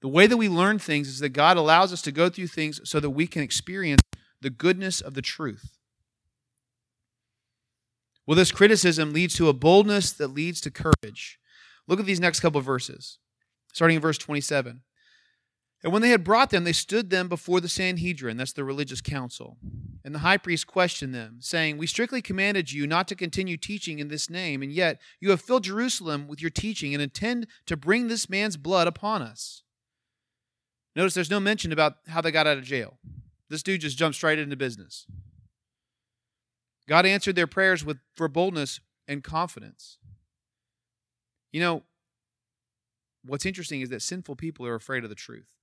[0.01, 2.81] The way that we learn things is that God allows us to go through things
[2.85, 4.03] so that we can experience
[4.41, 5.79] the goodness of the truth.
[8.27, 11.39] Well, this criticism leads to a boldness that leads to courage.
[11.89, 13.19] Look at these next couple verses,
[13.73, 14.83] starting in verse 27.
[15.85, 19.03] And when they had brought them, they stood them before the Sanhedrin, that's the religious
[19.03, 19.59] council.
[20.03, 23.99] And the high priest questioned them, saying, We strictly commanded you not to continue teaching
[23.99, 27.77] in this name, and yet you have filled Jerusalem with your teaching and intend to
[27.77, 29.63] bring this man's blood upon us.
[30.97, 32.99] Notice there's no mention about how they got out of jail.
[33.51, 35.07] This dude just jumped straight into business.
[36.89, 39.99] God answered their prayers with for boldness and confidence.
[41.53, 41.83] You know,
[43.25, 45.55] what's interesting is that sinful people are afraid of the truth.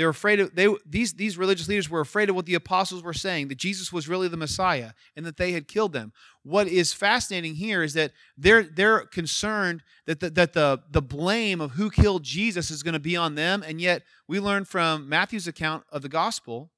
[0.00, 3.02] They were afraid of they these these religious leaders were afraid of what the apostles
[3.02, 6.14] were saying that Jesus was really the Messiah and that they had killed them.
[6.42, 11.60] What is fascinating here is that they're they're concerned that the, that the the blame
[11.60, 15.06] of who killed Jesus is going to be on them and yet we learn from
[15.06, 16.70] Matthew's account of the gospel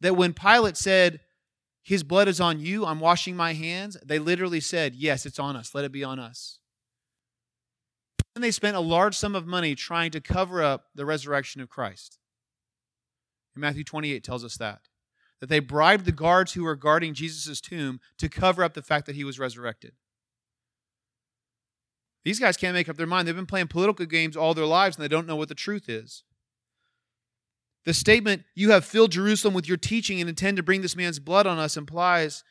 [0.00, 1.18] that when Pilate said
[1.82, 5.56] his blood is on you, I'm washing my hands, they literally said, "Yes, it's on
[5.56, 5.74] us.
[5.74, 6.60] Let it be on us."
[8.34, 11.68] And they spent a large sum of money trying to cover up the resurrection of
[11.68, 12.18] Christ.
[13.54, 14.80] And Matthew 28 tells us that.
[15.40, 19.06] That they bribed the guards who were guarding Jesus' tomb to cover up the fact
[19.06, 19.92] that he was resurrected.
[22.24, 23.26] These guys can't make up their mind.
[23.26, 25.88] They've been playing political games all their lives and they don't know what the truth
[25.88, 26.22] is.
[27.84, 31.18] The statement, you have filled Jerusalem with your teaching and intend to bring this man's
[31.18, 32.44] blood on us, implies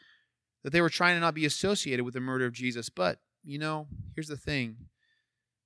[0.63, 2.89] that they were trying to not be associated with the murder of Jesus.
[2.89, 4.75] But, you know, here's the thing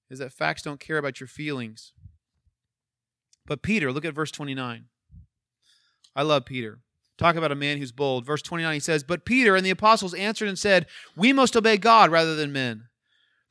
[0.09, 1.93] is that facts don't care about your feelings.
[3.45, 4.85] But Peter, look at verse 29.
[6.15, 6.79] I love Peter.
[7.17, 8.25] Talk about a man who's bold.
[8.25, 11.77] Verse 29, he says, But Peter and the apostles answered and said, We must obey
[11.77, 12.85] God rather than men.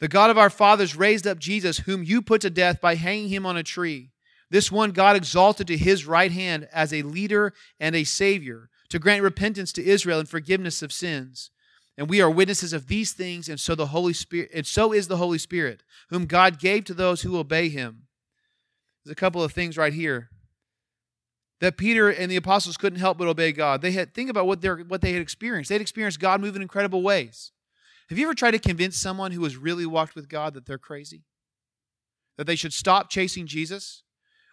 [0.00, 3.28] The God of our fathers raised up Jesus, whom you put to death by hanging
[3.28, 4.10] him on a tree.
[4.50, 8.98] This one God exalted to his right hand as a leader and a savior, to
[8.98, 11.50] grant repentance to Israel and forgiveness of sins.
[11.96, 15.06] And we are witnesses of these things, and so the Holy Spirit, and so is
[15.06, 18.08] the Holy Spirit, whom God gave to those who obey him.
[19.04, 20.30] There's a couple of things right here
[21.60, 23.80] that Peter and the apostles couldn't help but obey God.
[23.80, 25.70] They had think about what they what they had experienced.
[25.70, 27.52] They'd experienced God move in incredible ways.
[28.08, 30.78] Have you ever tried to convince someone who has really walked with God that they're
[30.78, 31.24] crazy?
[32.36, 34.02] That they should stop chasing Jesus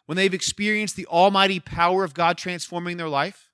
[0.05, 3.50] when they've experienced the almighty power of God transforming their life?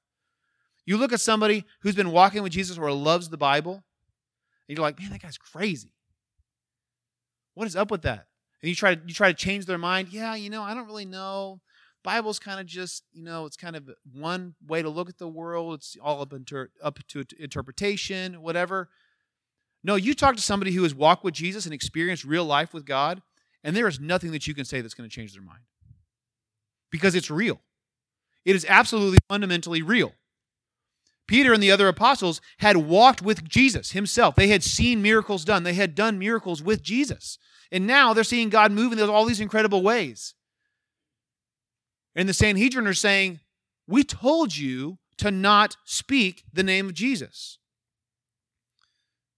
[0.87, 3.83] You look at somebody who's been walking with Jesus or loves the Bible,
[4.67, 5.93] and you're like, man, that guy's crazy.
[7.55, 8.27] What is up with that?
[8.61, 10.07] And you try to you try to change their mind.
[10.11, 11.59] Yeah, you know, I don't really know.
[12.03, 15.27] Bible's kind of just, you know, it's kind of one way to look at the
[15.27, 15.73] world.
[15.73, 18.87] It's all up, inter- up to interpretation, whatever.
[19.83, 22.85] No, you talk to somebody who has walked with Jesus and experienced real life with
[22.85, 23.21] God,
[23.61, 25.63] and there is nothing that you can say that's going to change their mind
[26.91, 27.59] because it's real.
[28.45, 30.13] It is absolutely fundamentally real.
[31.27, 34.35] Peter and the other apostles had walked with Jesus himself.
[34.35, 35.63] They had seen miracles done.
[35.63, 37.37] They had done miracles with Jesus.
[37.71, 40.33] And now they're seeing God move in all these incredible ways.
[42.15, 43.41] And the Sanhedrin are saying,
[43.87, 47.59] We told you to not speak the name of Jesus.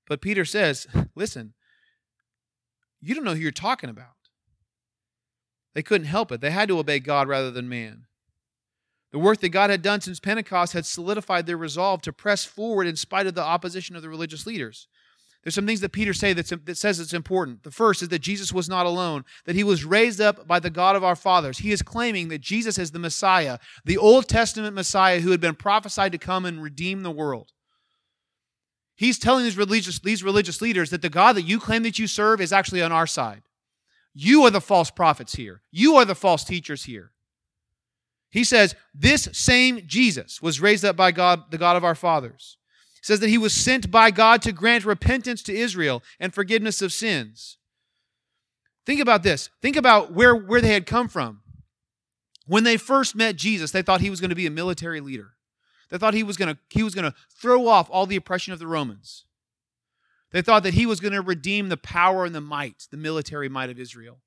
[0.07, 1.53] But Peter says, Listen,
[3.01, 4.07] you don't know who you're talking about.
[5.73, 6.41] They couldn't help it.
[6.41, 8.05] They had to obey God rather than man.
[9.11, 12.85] The work that God had done since Pentecost had solidified their resolve to press forward
[12.87, 14.87] in spite of the opposition of the religious leaders.
[15.43, 17.63] There's some things that Peter say that's, that says it's important.
[17.63, 20.69] The first is that Jesus was not alone, that he was raised up by the
[20.69, 21.59] God of our fathers.
[21.59, 25.55] He is claiming that Jesus is the Messiah, the Old Testament Messiah who had been
[25.55, 27.53] prophesied to come and redeem the world.
[28.95, 32.05] He's telling these religious, these religious leaders that the God that you claim that you
[32.05, 33.43] serve is actually on our side.
[34.13, 35.61] You are the false prophets here.
[35.71, 37.13] You are the false teachers here.
[38.29, 42.57] He says, This same Jesus was raised up by God, the God of our fathers.
[43.01, 46.81] He says that he was sent by God to grant repentance to Israel and forgiveness
[46.81, 47.57] of sins.
[48.85, 49.49] Think about this.
[49.61, 51.41] Think about where, where they had come from.
[52.45, 55.33] When they first met Jesus, they thought he was going to be a military leader.
[55.89, 58.53] They thought he was going to, he was going to throw off all the oppression
[58.53, 59.25] of the Romans.
[60.31, 63.49] They thought that he was going to redeem the power and the might, the military
[63.49, 64.19] might of Israel.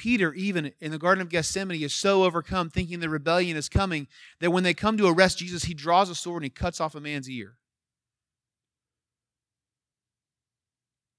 [0.00, 4.08] Peter, even in the Garden of Gethsemane, is so overcome thinking the rebellion is coming
[4.40, 6.94] that when they come to arrest Jesus, he draws a sword and he cuts off
[6.94, 7.58] a man's ear.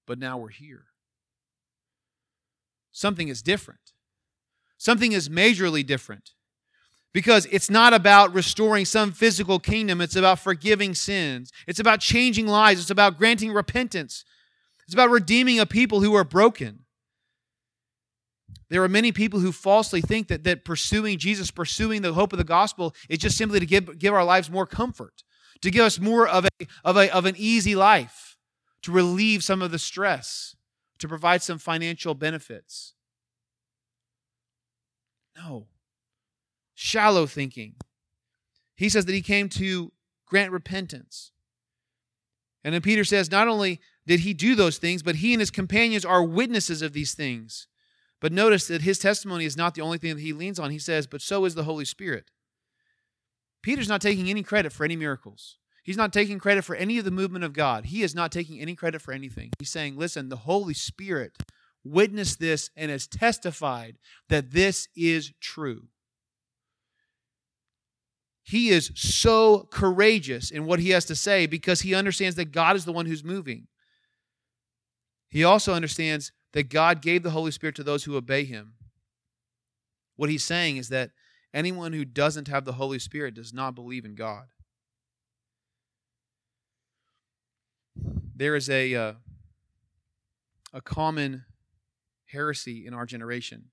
[0.07, 0.85] But now we're here.
[2.91, 3.91] Something is different.
[4.79, 6.31] Something is majorly different.
[7.13, 11.51] Because it's not about restoring some physical kingdom, it's about forgiving sins.
[11.67, 14.25] It's about changing lives, it's about granting repentance.
[14.85, 16.85] It's about redeeming a people who are broken.
[18.71, 22.37] There are many people who falsely think that, that pursuing Jesus, pursuing the hope of
[22.37, 25.23] the gospel, is just simply to give, give our lives more comfort,
[25.61, 28.37] to give us more of, a, of, a, of an easy life,
[28.83, 30.55] to relieve some of the stress,
[30.99, 32.93] to provide some financial benefits.
[35.35, 35.67] No.
[36.73, 37.75] Shallow thinking.
[38.75, 39.91] He says that he came to
[40.25, 41.33] grant repentance.
[42.63, 45.51] And then Peter says, not only did he do those things, but he and his
[45.51, 47.67] companions are witnesses of these things.
[48.21, 50.69] But notice that his testimony is not the only thing that he leans on.
[50.69, 52.29] He says, but so is the Holy Spirit.
[53.63, 55.57] Peter's not taking any credit for any miracles.
[55.83, 57.85] He's not taking credit for any of the movement of God.
[57.85, 59.49] He is not taking any credit for anything.
[59.57, 61.33] He's saying, listen, the Holy Spirit
[61.83, 63.97] witnessed this and has testified
[64.29, 65.87] that this is true.
[68.43, 72.75] He is so courageous in what he has to say because he understands that God
[72.75, 73.67] is the one who's moving.
[75.29, 78.73] He also understands that God gave the Holy Spirit to those who obey him.
[80.15, 81.11] What he's saying is that
[81.53, 84.45] anyone who doesn't have the Holy Spirit does not believe in God.
[88.35, 89.13] There is a, uh,
[90.73, 91.45] a common
[92.25, 93.65] heresy in our generation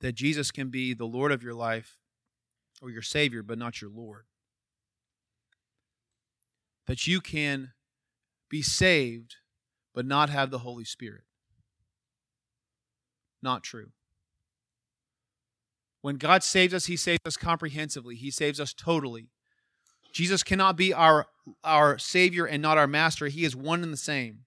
[0.00, 1.98] that Jesus can be the Lord of your life
[2.80, 4.24] or your Savior, but not your Lord.
[6.86, 7.72] That you can
[8.48, 9.36] be saved
[9.94, 11.22] but not have the Holy Spirit.
[13.42, 13.90] Not true.
[16.02, 19.28] When God saves us, He saves us comprehensively, He saves us totally.
[20.12, 21.26] Jesus cannot be our,
[21.62, 23.28] our Savior and not our Master.
[23.28, 24.40] He is one and the same.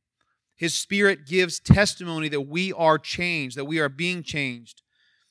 [0.56, 4.82] His Spirit gives testimony that we are changed, that we are being changed.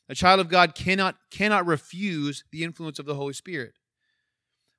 [0.09, 3.75] A child of God cannot, cannot refuse the influence of the Holy Spirit.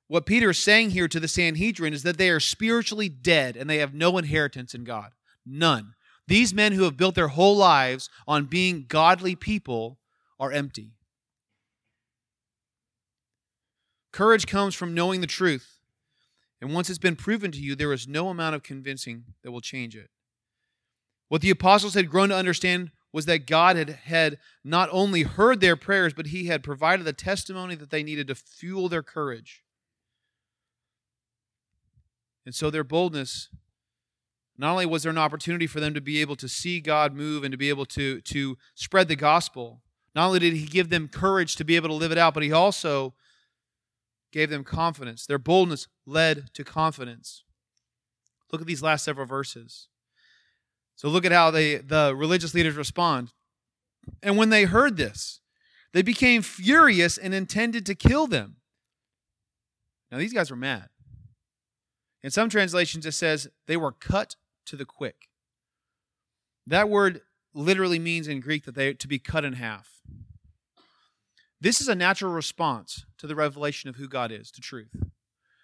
[0.06, 3.68] What Peter is saying here to the Sanhedrin is that they are spiritually dead and
[3.68, 5.12] they have no inheritance in God.
[5.46, 5.94] None.
[6.26, 9.98] These men who have built their whole lives on being godly people
[10.40, 10.92] are empty.
[14.12, 15.80] Courage comes from knowing the truth.
[16.60, 19.60] And once it's been proven to you, there is no amount of convincing that will
[19.60, 20.08] change it.
[21.28, 25.60] What the apostles had grown to understand was that God had, had not only heard
[25.60, 29.62] their prayers, but He had provided the testimony that they needed to fuel their courage.
[32.46, 33.48] And so their boldness
[34.56, 37.42] not only was there an opportunity for them to be able to see God move
[37.42, 39.82] and to be able to, to spread the gospel,
[40.14, 42.42] not only did He give them courage to be able to live it out, but
[42.42, 43.14] He also
[44.32, 45.26] gave them confidence.
[45.26, 47.44] Their boldness led to confidence.
[48.52, 49.88] Look at these last several verses.
[50.96, 53.32] So look at how they, the religious leaders respond.
[54.22, 55.40] And when they heard this,
[55.92, 58.56] they became furious and intended to kill them.
[60.10, 60.88] Now, these guys were mad.
[62.22, 64.36] In some translations, it says they were cut
[64.66, 65.28] to the quick.
[66.66, 67.20] That word
[67.52, 70.02] literally means in Greek that they to be cut in half.
[71.60, 74.94] This is a natural response to the revelation of who God is, to truth.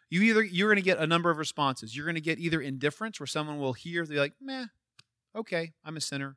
[0.09, 1.97] You either you're going to get a number of responses.
[1.97, 4.67] You're going to get either indifference, where someone will hear, they're like, "Meh,
[5.37, 6.37] okay, I'm a sinner,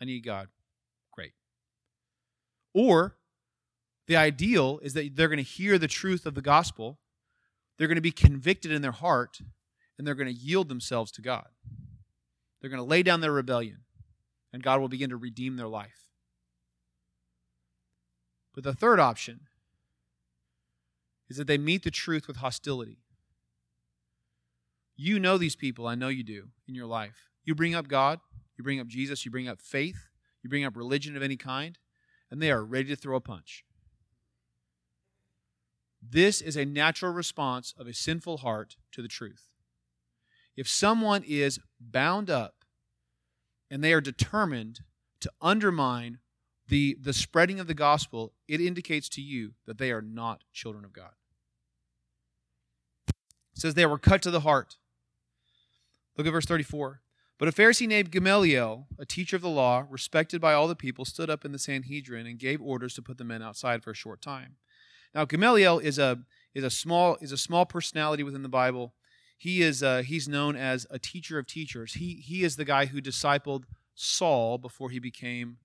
[0.00, 0.48] I need God,
[1.12, 1.32] great."
[2.74, 3.16] Or
[4.06, 6.98] the ideal is that they're going to hear the truth of the gospel,
[7.78, 9.38] they're going to be convicted in their heart,
[9.96, 11.48] and they're going to yield themselves to God.
[12.64, 13.80] They're going to lay down their rebellion,
[14.50, 16.06] and God will begin to redeem their life.
[18.54, 19.40] But the third option
[21.28, 23.02] is that they meet the truth with hostility.
[24.96, 27.28] You know these people, I know you do, in your life.
[27.44, 28.20] You bring up God,
[28.56, 30.08] you bring up Jesus, you bring up faith,
[30.42, 31.78] you bring up religion of any kind,
[32.30, 33.62] and they are ready to throw a punch.
[36.00, 39.50] This is a natural response of a sinful heart to the truth.
[40.56, 42.64] If someone is bound up
[43.70, 44.80] and they are determined
[45.20, 46.18] to undermine
[46.68, 50.84] the, the spreading of the gospel, it indicates to you that they are not children
[50.84, 51.12] of God.
[53.08, 54.76] It says they were cut to the heart.
[56.16, 57.00] Look at verse 34.
[57.38, 61.04] But a Pharisee named Gamaliel, a teacher of the law, respected by all the people,
[61.04, 63.94] stood up in the Sanhedrin and gave orders to put the men outside for a
[63.94, 64.56] short time.
[65.14, 66.20] Now Gamaliel is a
[66.54, 68.94] is a small is a small personality within the Bible.
[69.44, 71.92] He is uh, he's known as a teacher of teachers.
[71.92, 73.64] He he is the guy who discipled
[73.94, 75.58] Saul before he became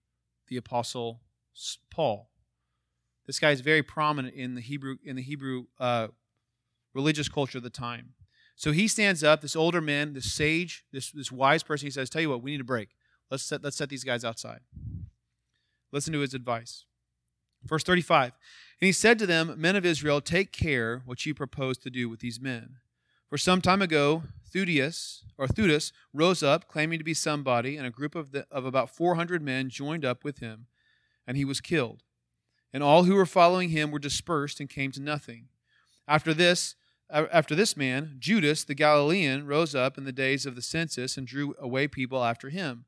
[0.50, 1.22] the apostle
[1.90, 2.30] Paul.
[3.26, 6.10] This guy is very prominent in the Hebrew in the Hebrew uh,
[6.94, 8.16] religious culture of the time.
[8.58, 12.10] So he stands up, this older man, this sage, this, this wise person, he says,
[12.10, 12.90] Tell you what, we need a break.
[13.32, 14.60] Let's set, let's set these guys outside.
[15.94, 16.84] Listen to his advice.
[17.64, 18.34] Verse 35
[18.82, 22.10] And he said to them, Men of Israel, take care what you propose to do
[22.10, 22.80] with these men.
[23.30, 27.92] For some time ago, Theudius, or Theudas rose up, claiming to be somebody, and a
[27.92, 30.66] group of, the, of about 400 men joined up with him,
[31.28, 32.02] and he was killed.
[32.74, 35.50] And all who were following him were dispersed and came to nothing.
[36.08, 36.76] After this,
[37.12, 41.28] after this man, Judas the Galilean rose up in the days of the census and
[41.28, 42.86] drew away people after him.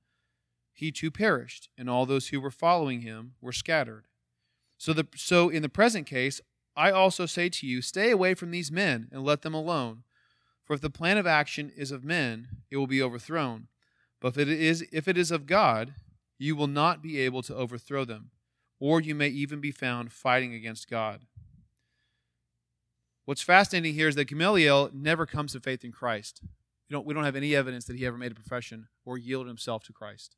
[0.74, 4.08] He too perished, and all those who were following him were scattered.
[4.80, 6.42] So, the, so in the present case,
[6.76, 10.04] I also say to you, stay away from these men and let them alone.
[10.72, 13.67] For if the plan of action is of men, it will be overthrown.
[14.22, 15.95] But if it is, if it is of God,
[16.39, 18.32] you will not be able to overthrow them,
[18.80, 21.26] or you may even be found fighting against God.
[23.26, 26.39] What's fascinating here is that Gamaliel never comes to faith in Christ.
[26.89, 29.49] We don't, we don't have any evidence that he ever made a profession or yielded
[29.49, 30.38] himself to Christ.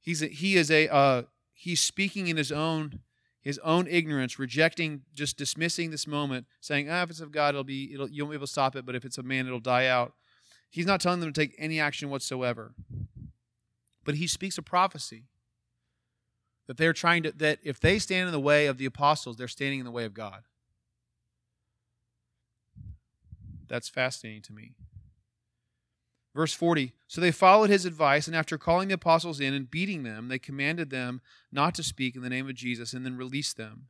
[0.00, 1.22] He's a, he is a uh,
[1.54, 3.00] he's speaking in his own
[3.42, 7.64] his own ignorance, rejecting, just dismissing this moment, saying, "Ah, if it's of God, it'll
[7.64, 9.60] be it'll you won't be able to stop it, but if it's of man, it'll
[9.60, 10.14] die out."
[10.70, 12.74] He's not telling them to take any action whatsoever,
[14.04, 15.24] but he speaks a prophecy
[16.66, 19.48] that they're trying to that if they stand in the way of the apostles, they're
[19.48, 20.44] standing in the way of God.
[23.66, 24.74] That's fascinating to me.
[26.34, 30.02] Verse 40 So they followed his advice, and after calling the apostles in and beating
[30.02, 31.20] them, they commanded them
[31.50, 33.88] not to speak in the name of Jesus, and then released them.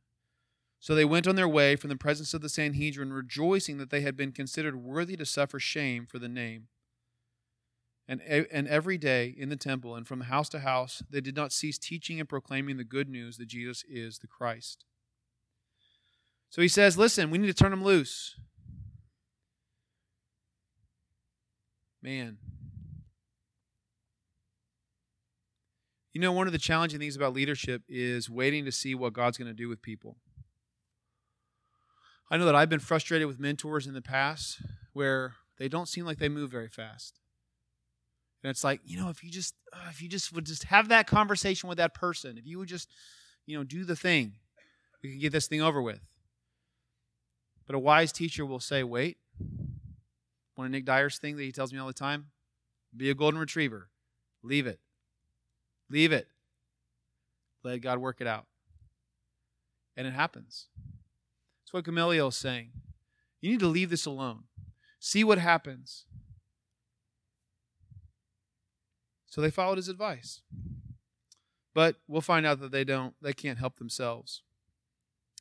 [0.79, 4.01] So they went on their way from the presence of the Sanhedrin, rejoicing that they
[4.01, 6.67] had been considered worthy to suffer shame for the name.
[8.05, 11.53] And, and every day in the temple and from house to house, they did not
[11.53, 14.83] cease teaching and proclaiming the good news that Jesus is the Christ.
[16.49, 18.35] So he says, Listen, we need to turn them loose.
[22.03, 22.37] Man.
[26.11, 29.37] You know, one of the challenging things about leadership is waiting to see what God's
[29.37, 30.17] going to do with people.
[32.29, 36.05] I know that I've been frustrated with mentors in the past where they don't seem
[36.05, 37.19] like they move very fast.
[38.43, 40.89] And it's like, you know, if you just uh, if you just would just have
[40.89, 42.89] that conversation with that person, if you would just,
[43.45, 44.33] you know, do the thing,
[45.01, 46.01] we can get this thing over with.
[47.65, 49.17] But a wise teacher will say, "Wait,
[50.55, 52.27] one of Nick Dyer's thing that he tells me all the time
[52.95, 53.89] be a golden retriever.
[54.43, 54.79] Leave it.
[55.89, 56.27] Leave it.
[57.63, 58.45] Let God work it out.
[59.95, 60.67] And it happens.
[61.61, 62.71] That's what Gamaliel is saying.
[63.41, 64.43] You need to leave this alone.
[64.99, 66.05] See what happens.
[69.25, 70.41] So they followed his advice.
[71.73, 74.43] But we'll find out that they don't, they can't help themselves.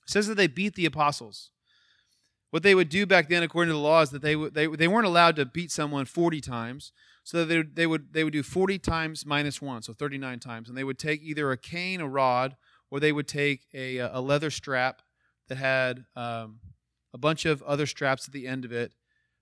[0.04, 1.50] It says that they beat the apostles
[2.52, 4.86] what they would do back then, according to the law, is that they, they, they
[4.86, 6.92] weren't allowed to beat someone 40 times.
[7.24, 10.68] So they, they, would, they would do 40 times minus one, so 39 times.
[10.68, 12.56] And they would take either a cane, a rod,
[12.90, 15.00] or they would take a, a leather strap
[15.48, 16.60] that had um,
[17.14, 18.92] a bunch of other straps at the end of it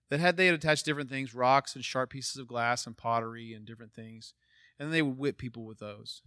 [0.08, 3.54] that had they had attached different things, rocks and sharp pieces of glass and pottery
[3.54, 4.34] and different things.
[4.78, 6.22] And then they would whip people with those.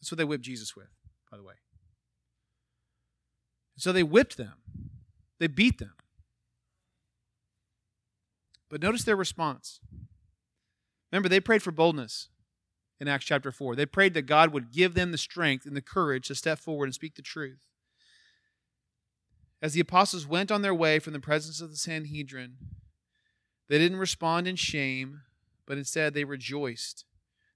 [0.00, 0.90] That's what they whipped Jesus with,
[1.28, 1.54] by the way.
[3.76, 4.54] So they whipped them.
[5.40, 5.94] They beat them.
[8.70, 9.80] But notice their response.
[11.10, 12.28] Remember, they prayed for boldness
[13.00, 13.74] in Acts chapter 4.
[13.74, 16.84] They prayed that God would give them the strength and the courage to step forward
[16.84, 17.66] and speak the truth.
[19.60, 22.54] As the apostles went on their way from the presence of the Sanhedrin,
[23.68, 25.22] they didn't respond in shame,
[25.66, 27.04] but instead they rejoiced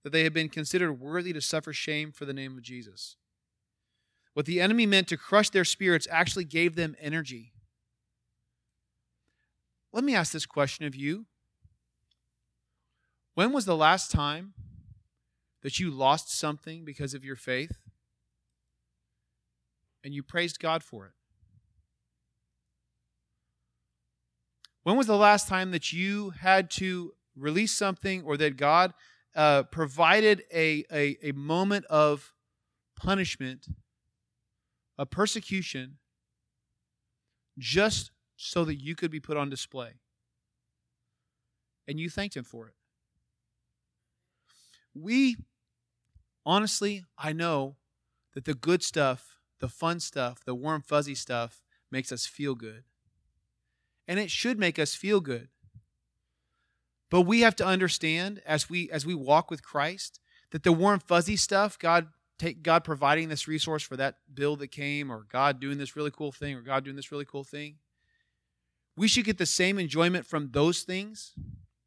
[0.03, 3.17] that they had been considered worthy to suffer shame for the name of Jesus.
[4.35, 7.54] What the enemy meant to crush their spirits actually gave them energy.
[9.95, 11.27] Let me ask this question of you.
[13.35, 14.53] When was the last time
[15.63, 17.79] that you lost something because of your faith
[20.03, 21.13] and you praised God for it?
[24.83, 28.95] When was the last time that you had to release something or that God
[29.37, 32.33] uh, provided a, a, a moment of
[32.97, 33.69] punishment,
[34.99, 35.99] a persecution,
[37.57, 40.01] just so that you could be put on display?
[41.87, 42.75] And you thanked Him for it.
[44.95, 45.37] We,
[46.47, 47.77] honestly, I know
[48.35, 52.85] that the good stuff, the fun stuff, the warm, fuzzy stuff makes us feel good
[54.07, 55.49] and it should make us feel good.
[57.11, 60.21] But we have to understand as we as we walk with Christ
[60.51, 62.09] that the warm fuzzy stuff, God
[62.39, 66.11] take God providing this resource for that bill that came or God doing this really
[66.11, 67.77] cool thing or God doing this really cool thing,
[68.97, 71.33] we should get the same enjoyment from those things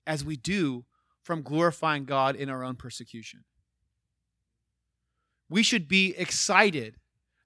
[0.05, 0.85] as we do
[1.23, 3.43] from glorifying God in our own persecution.
[5.49, 6.95] We should be excited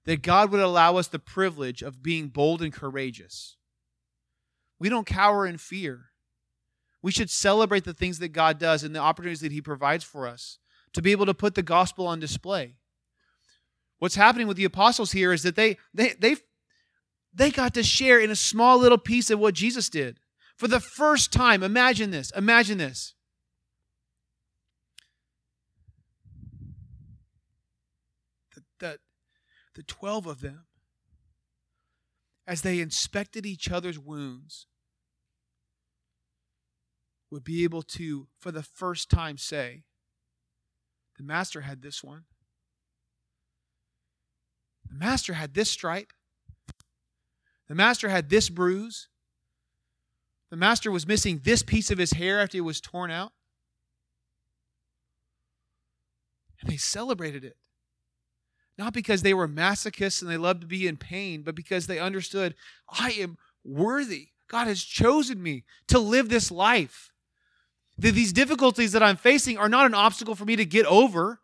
[0.04, 3.56] that God would allow us the privilege of being bold and courageous
[4.82, 6.06] we don't cower in fear.
[7.02, 10.26] We should celebrate the things that God does and the opportunities that He provides for
[10.26, 10.58] us
[10.92, 12.74] to be able to put the gospel on display.
[14.00, 16.34] What's happening with the apostles here is that they they they
[17.34, 20.18] they got to share in a small little piece of what Jesus did.
[20.56, 22.30] For the first time, imagine this.
[22.36, 23.14] Imagine this.
[28.54, 28.98] The, the,
[29.74, 30.66] the 12 of them,
[32.46, 34.66] as they inspected each other's wounds,
[37.30, 39.84] would be able to, for the first time, say,
[41.16, 42.24] The Master had this one.
[44.86, 46.12] The Master had this stripe.
[47.72, 49.08] The Master had this bruise.
[50.50, 53.32] The Master was missing this piece of his hair after it was torn out.
[56.60, 57.56] And they celebrated it.
[58.76, 61.98] Not because they were masochists and they loved to be in pain, but because they
[61.98, 62.54] understood,
[62.90, 64.32] I am worthy.
[64.48, 67.10] God has chosen me to live this life
[67.96, 71.40] that these difficulties that I'm facing are not an obstacle for me to get over.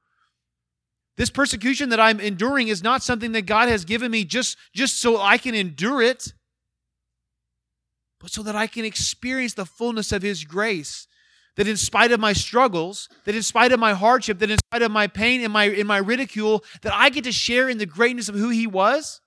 [1.18, 5.00] This persecution that I'm enduring is not something that God has given me just, just
[5.02, 6.32] so I can endure it,
[8.20, 11.08] but so that I can experience the fullness of His grace.
[11.56, 14.82] That in spite of my struggles, that in spite of my hardship, that in spite
[14.82, 17.86] of my pain and my, in my ridicule, that I get to share in the
[17.86, 19.20] greatness of who He was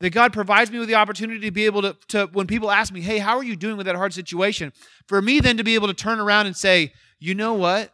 [0.00, 2.92] that God provides me with the opportunity to be able to, to, when people ask
[2.92, 4.72] me, hey, how are you doing with that hard situation?
[5.06, 7.92] For me then to be able to turn around and say, you know what?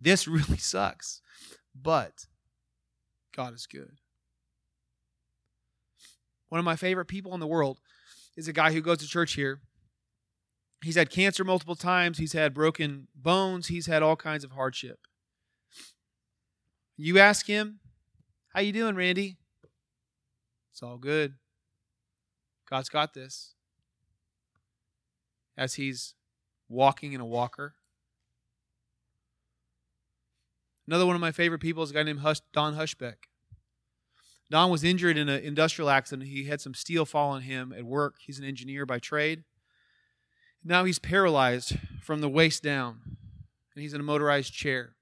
[0.00, 1.20] This really sucks,
[1.74, 2.26] but
[3.34, 3.98] God is good.
[6.48, 7.78] One of my favorite people in the world
[8.36, 9.60] is a guy who goes to church here.
[10.82, 15.00] He's had cancer multiple times, he's had broken bones, he's had all kinds of hardship.
[16.96, 17.80] You ask him,
[18.54, 19.38] "How you doing, Randy?"
[20.70, 21.34] It's all good.
[22.70, 23.54] God's got this.
[25.56, 26.14] As he's
[26.68, 27.74] walking in a walker.
[30.88, 33.26] Another one of my favorite people is a guy named Hush, Don Hushbeck.
[34.50, 36.30] Don was injured in an industrial accident.
[36.30, 38.14] He had some steel fall on him at work.
[38.24, 39.44] He's an engineer by trade.
[40.64, 43.00] Now he's paralyzed from the waist down,
[43.74, 44.96] and he's in a motorized chair.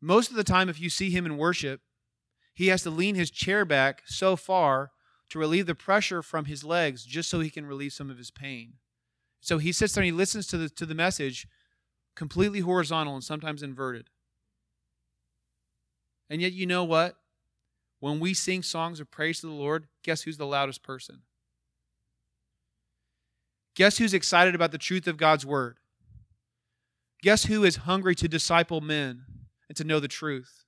[0.00, 1.82] Most of the time, if you see him in worship,
[2.54, 4.92] he has to lean his chair back so far
[5.28, 8.30] to relieve the pressure from his legs just so he can relieve some of his
[8.30, 8.76] pain.
[9.42, 11.46] So he sits there and he listens to the, to the message
[12.16, 14.10] completely horizontal and sometimes inverted.
[16.28, 17.16] And yet, you know what?
[17.98, 21.22] When we sing songs of praise to the Lord, guess who's the loudest person?
[23.74, 25.78] Guess who's excited about the truth of God's word?
[27.22, 29.24] Guess who is hungry to disciple men
[29.68, 30.64] and to know the truth?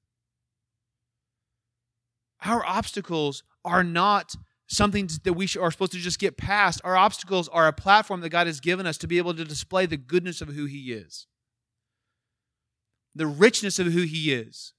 [2.44, 4.34] Our obstacles are not
[4.66, 6.80] something that we are supposed to just get past.
[6.84, 9.86] Our obstacles are a platform that God has given us to be able to display
[9.86, 11.26] the goodness of who He is,
[13.14, 14.72] the richness of who He is.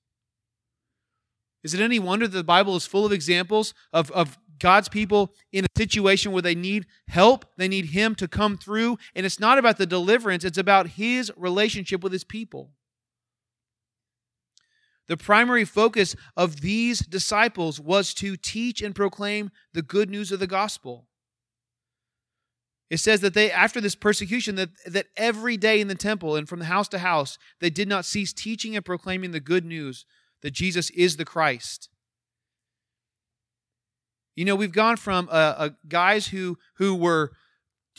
[1.63, 5.33] Is it any wonder that the Bible is full of examples of, of God's people
[5.51, 7.45] in a situation where they need help?
[7.57, 8.97] They need Him to come through.
[9.15, 12.71] And it's not about the deliverance, it's about His relationship with His people.
[15.07, 20.39] The primary focus of these disciples was to teach and proclaim the good news of
[20.39, 21.07] the gospel.
[22.93, 26.47] It says that they, after this persecution, that, that every day in the temple and
[26.47, 30.05] from house to house, they did not cease teaching and proclaiming the good news
[30.43, 31.89] that Jesus is the Christ.
[34.35, 37.31] You know, we've gone from uh, uh, guys who who were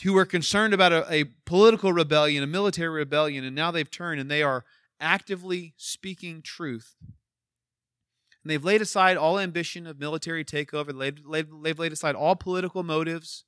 [0.01, 4.21] who were concerned about a, a political rebellion, a military rebellion, and now they've turned
[4.21, 4.63] and they are
[5.01, 6.95] actively speaking truth.
[7.01, 10.97] And they've laid aside all ambition of military takeover.
[10.97, 13.43] They've they've laid aside all political motives.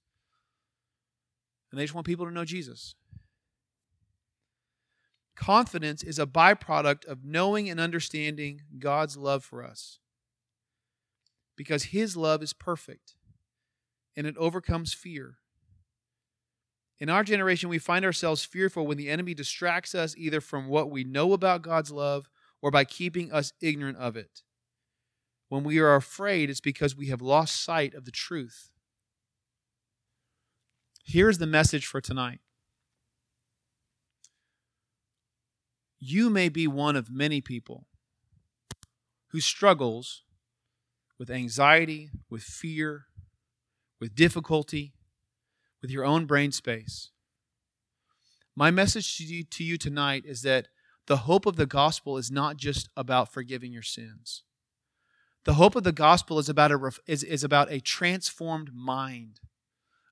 [1.71, 2.95] And they just want people to know Jesus.
[5.35, 9.99] Confidence is a byproduct of knowing and understanding God's love for us
[11.55, 13.15] because His love is perfect
[14.15, 15.37] and it overcomes fear.
[16.99, 20.89] In our generation, we find ourselves fearful when the enemy distracts us either from what
[20.89, 22.29] we know about God's love
[22.61, 24.41] or by keeping us ignorant of it.
[25.49, 28.71] When we are afraid, it's because we have lost sight of the truth.
[31.09, 32.41] Here's the message for tonight
[35.99, 37.87] You may be one of many people
[39.31, 40.23] who struggles
[41.17, 43.05] with anxiety, with fear,
[44.01, 44.95] with difficulty,
[45.81, 47.11] with your own brain space.
[48.53, 50.67] My message to you, to you tonight is that
[51.05, 54.43] the hope of the gospel is not just about forgiving your sins.
[55.45, 59.39] The hope of the gospel is about a, is, is about a transformed mind,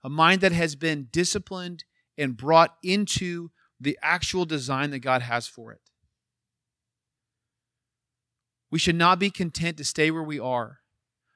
[0.06, 1.84] a mind that has been disciplined
[2.16, 3.49] and brought into
[3.80, 5.82] the actual design that God has for it.
[8.70, 10.78] We should not be content to stay where we are.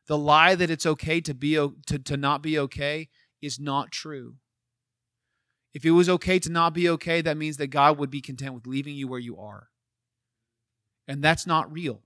[0.08, 3.10] The lie that it's okay to be to, to not be okay
[3.42, 4.36] is not true.
[5.74, 8.54] If it was okay to not be okay, that means that God would be content
[8.54, 9.70] with leaving you where you are.
[11.08, 12.04] And that's not real.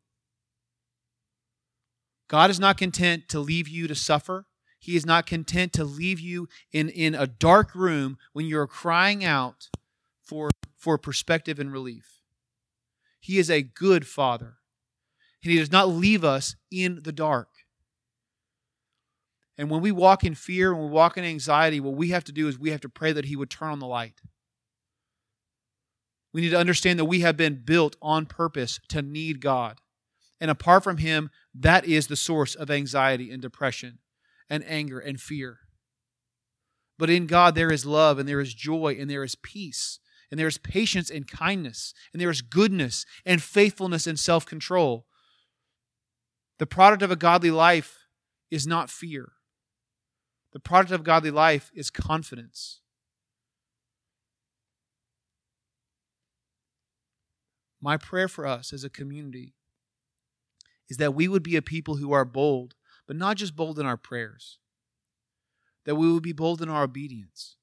[2.29, 4.45] God is not content to leave you to suffer.
[4.83, 9.23] He is not content to leave you in, in a dark room when you're crying
[9.23, 9.69] out
[10.21, 12.19] for, for perspective and relief.
[13.21, 14.57] He is a good father,
[15.41, 17.47] and He does not leave us in the dark.
[19.57, 22.33] And when we walk in fear and we walk in anxiety, what we have to
[22.33, 24.19] do is we have to pray that He would turn on the light.
[26.33, 29.79] We need to understand that we have been built on purpose to need God.
[30.41, 33.99] And apart from Him, that is the source of anxiety and depression
[34.53, 35.57] and anger and fear.
[36.99, 39.97] But in God, there is love and there is joy and there is peace
[40.29, 45.07] and there is patience and kindness and there is goodness and faithfulness and self control.
[46.59, 47.97] The product of a godly life
[48.51, 49.31] is not fear.
[50.51, 52.81] The product of godly life is confidence.
[57.81, 59.55] My prayer for us as a community
[60.91, 62.75] is that we would be a people who are bold,
[63.07, 64.59] but not just bold in our prayers,
[65.85, 67.57] that we would be bold in our obedience.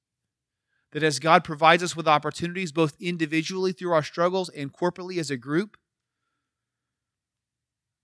[0.91, 5.31] That as God provides us with opportunities, both individually through our struggles and corporately as
[5.31, 5.77] a group,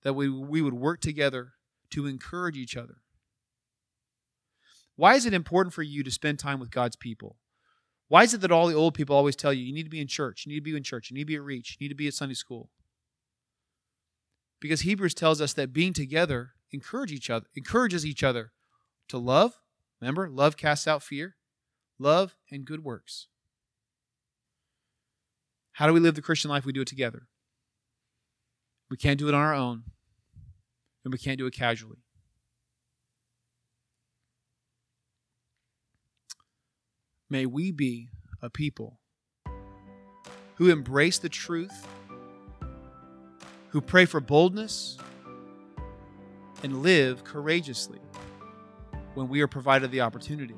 [0.03, 1.53] that we, we would work together
[1.89, 2.99] to encourage each other
[4.97, 7.37] why is it important for you to spend time with God's people?
[8.09, 10.01] Why is it that all the old people always tell you, you need to be
[10.01, 11.85] in church, you need to be in church, you need to be at Reach, you
[11.85, 12.71] need to be at Sunday school?
[14.59, 18.51] Because Hebrews tells us that being together encourage each other, encourages each other
[19.09, 19.59] to love.
[20.01, 21.35] Remember, love casts out fear.
[21.99, 23.27] Love and good works.
[25.73, 26.65] How do we live the Christian life?
[26.65, 27.27] We do it together.
[28.89, 29.83] We can't do it on our own,
[31.03, 32.03] and we can't do it casually.
[37.29, 38.09] May we be
[38.41, 38.99] a people
[40.55, 41.87] who embrace the truth,
[43.69, 44.97] who pray for boldness,
[46.63, 47.99] and live courageously
[49.13, 50.55] when we are provided the opportunity.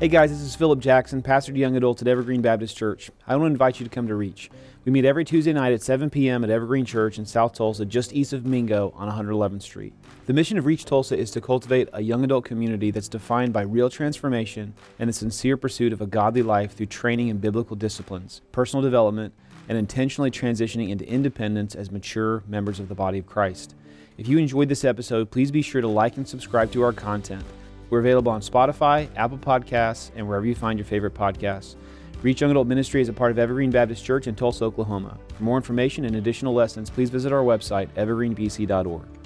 [0.00, 3.10] Hey guys, this is Philip Jackson, pastor to young adults at Evergreen Baptist Church.
[3.26, 4.50] I want to invite you to come to Reach.
[4.86, 6.42] We meet every Tuesday night at 7 p.m.
[6.42, 9.92] at Evergreen Church in South Tulsa, just east of Mingo on 111th Street.
[10.24, 13.60] The mission of Reach Tulsa is to cultivate a young adult community that's defined by
[13.60, 18.40] real transformation and the sincere pursuit of a godly life through training in biblical disciplines,
[18.52, 19.34] personal development,
[19.68, 23.74] and intentionally transitioning into independence as mature members of the body of Christ.
[24.16, 27.44] If you enjoyed this episode, please be sure to like and subscribe to our content.
[27.90, 31.74] We're available on Spotify, Apple Podcasts, and wherever you find your favorite podcasts.
[32.22, 35.16] Reach Young Adult Ministry is a part of Evergreen Baptist Church in Tulsa, Oklahoma.
[35.34, 39.19] For more information and additional lessons, please visit our website, evergreenbc.org.